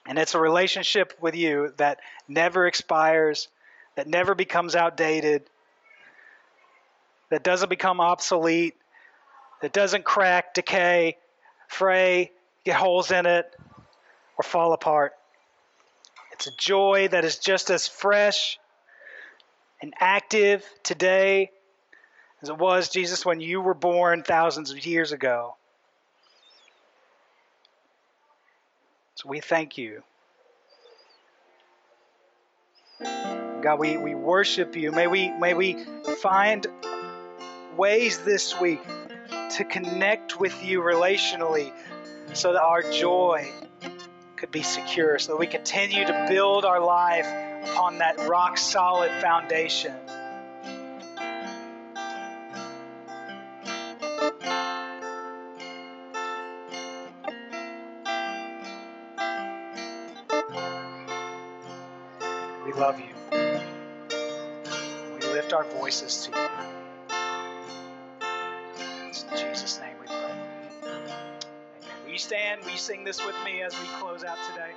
And 0.06 0.18
it's 0.18 0.34
a 0.34 0.40
relationship 0.40 1.14
with 1.20 1.36
you 1.36 1.74
that 1.76 2.00
never 2.26 2.68
expires, 2.68 3.50
that 3.96 4.08
never 4.08 4.34
becomes 4.34 4.78
outdated, 4.78 5.44
that 7.30 7.44
doesn't 7.44 7.68
become 7.68 8.00
obsolete, 8.00 8.78
that 9.62 9.74
doesn't 9.74 10.06
crack, 10.06 10.54
decay, 10.54 11.18
fray, 11.68 12.32
get 12.64 12.78
holes 12.78 13.12
in 13.12 13.26
it, 13.26 13.54
or 14.38 14.44
fall 14.44 14.72
apart. 14.72 15.16
It's 16.32 16.48
a 16.48 16.56
joy 16.56 17.10
that 17.10 17.26
is 17.26 17.40
just 17.40 17.70
as 17.70 17.90
fresh 17.90 18.58
and 19.82 19.94
active 20.00 20.66
today 20.84 21.52
as 22.42 22.50
it 22.50 22.58
was, 22.58 22.90
Jesus, 22.90 23.26
when 23.26 23.40
you 23.40 23.62
were 23.62 23.74
born 23.74 24.24
thousands 24.24 24.72
of 24.72 24.86
years 24.86 25.12
ago. 25.12 25.56
So 29.16 29.28
we 29.28 29.40
thank 29.40 29.78
you. 29.78 30.04
God, 33.62 33.80
we, 33.80 33.98
we 33.98 34.14
worship 34.14 34.76
you. 34.76 34.92
May 34.92 35.08
we 35.08 35.32
may 35.32 35.56
we 35.56 35.84
find 36.22 36.68
ways 37.76 38.20
this 38.20 38.60
week 38.60 38.82
to 39.58 39.64
connect 39.64 40.40
with 40.40 40.64
you 40.64 40.82
relationally 40.82 41.72
so 42.34 42.54
that 42.54 42.62
our 42.62 42.84
joy 42.92 43.52
could 44.36 44.52
be 44.52 44.62
secure, 44.62 45.18
so 45.18 45.34
that 45.34 45.40
we 45.40 45.48
continue 45.48 46.06
to 46.06 46.26
build 46.30 46.66
our 46.66 46.80
life 46.80 47.26
upon 47.72 47.98
that 48.00 48.20
rock 48.28 48.58
solid 48.58 49.12
foundation. 49.22 49.94
We 62.66 62.74
love 62.74 63.00
you. 63.00 63.06
We 65.14 65.20
lift 65.34 65.54
our 65.54 65.64
voices 65.66 66.28
to 66.28 66.32
you. 66.32 66.48
It's 69.08 69.24
in 69.24 69.30
Jesus' 69.38 69.80
name 69.80 69.96
we 70.00 70.08
pray. 70.08 70.36
Amen. 70.84 71.12
You 72.08 72.18
stand? 72.18 72.62
You 72.70 72.78
sing 72.78 73.04
this 73.04 73.26
with 73.26 73.36
me 73.46 73.62
as 73.62 73.74
we 73.80 73.86
close 74.00 74.24
out 74.24 74.38
today? 74.52 74.72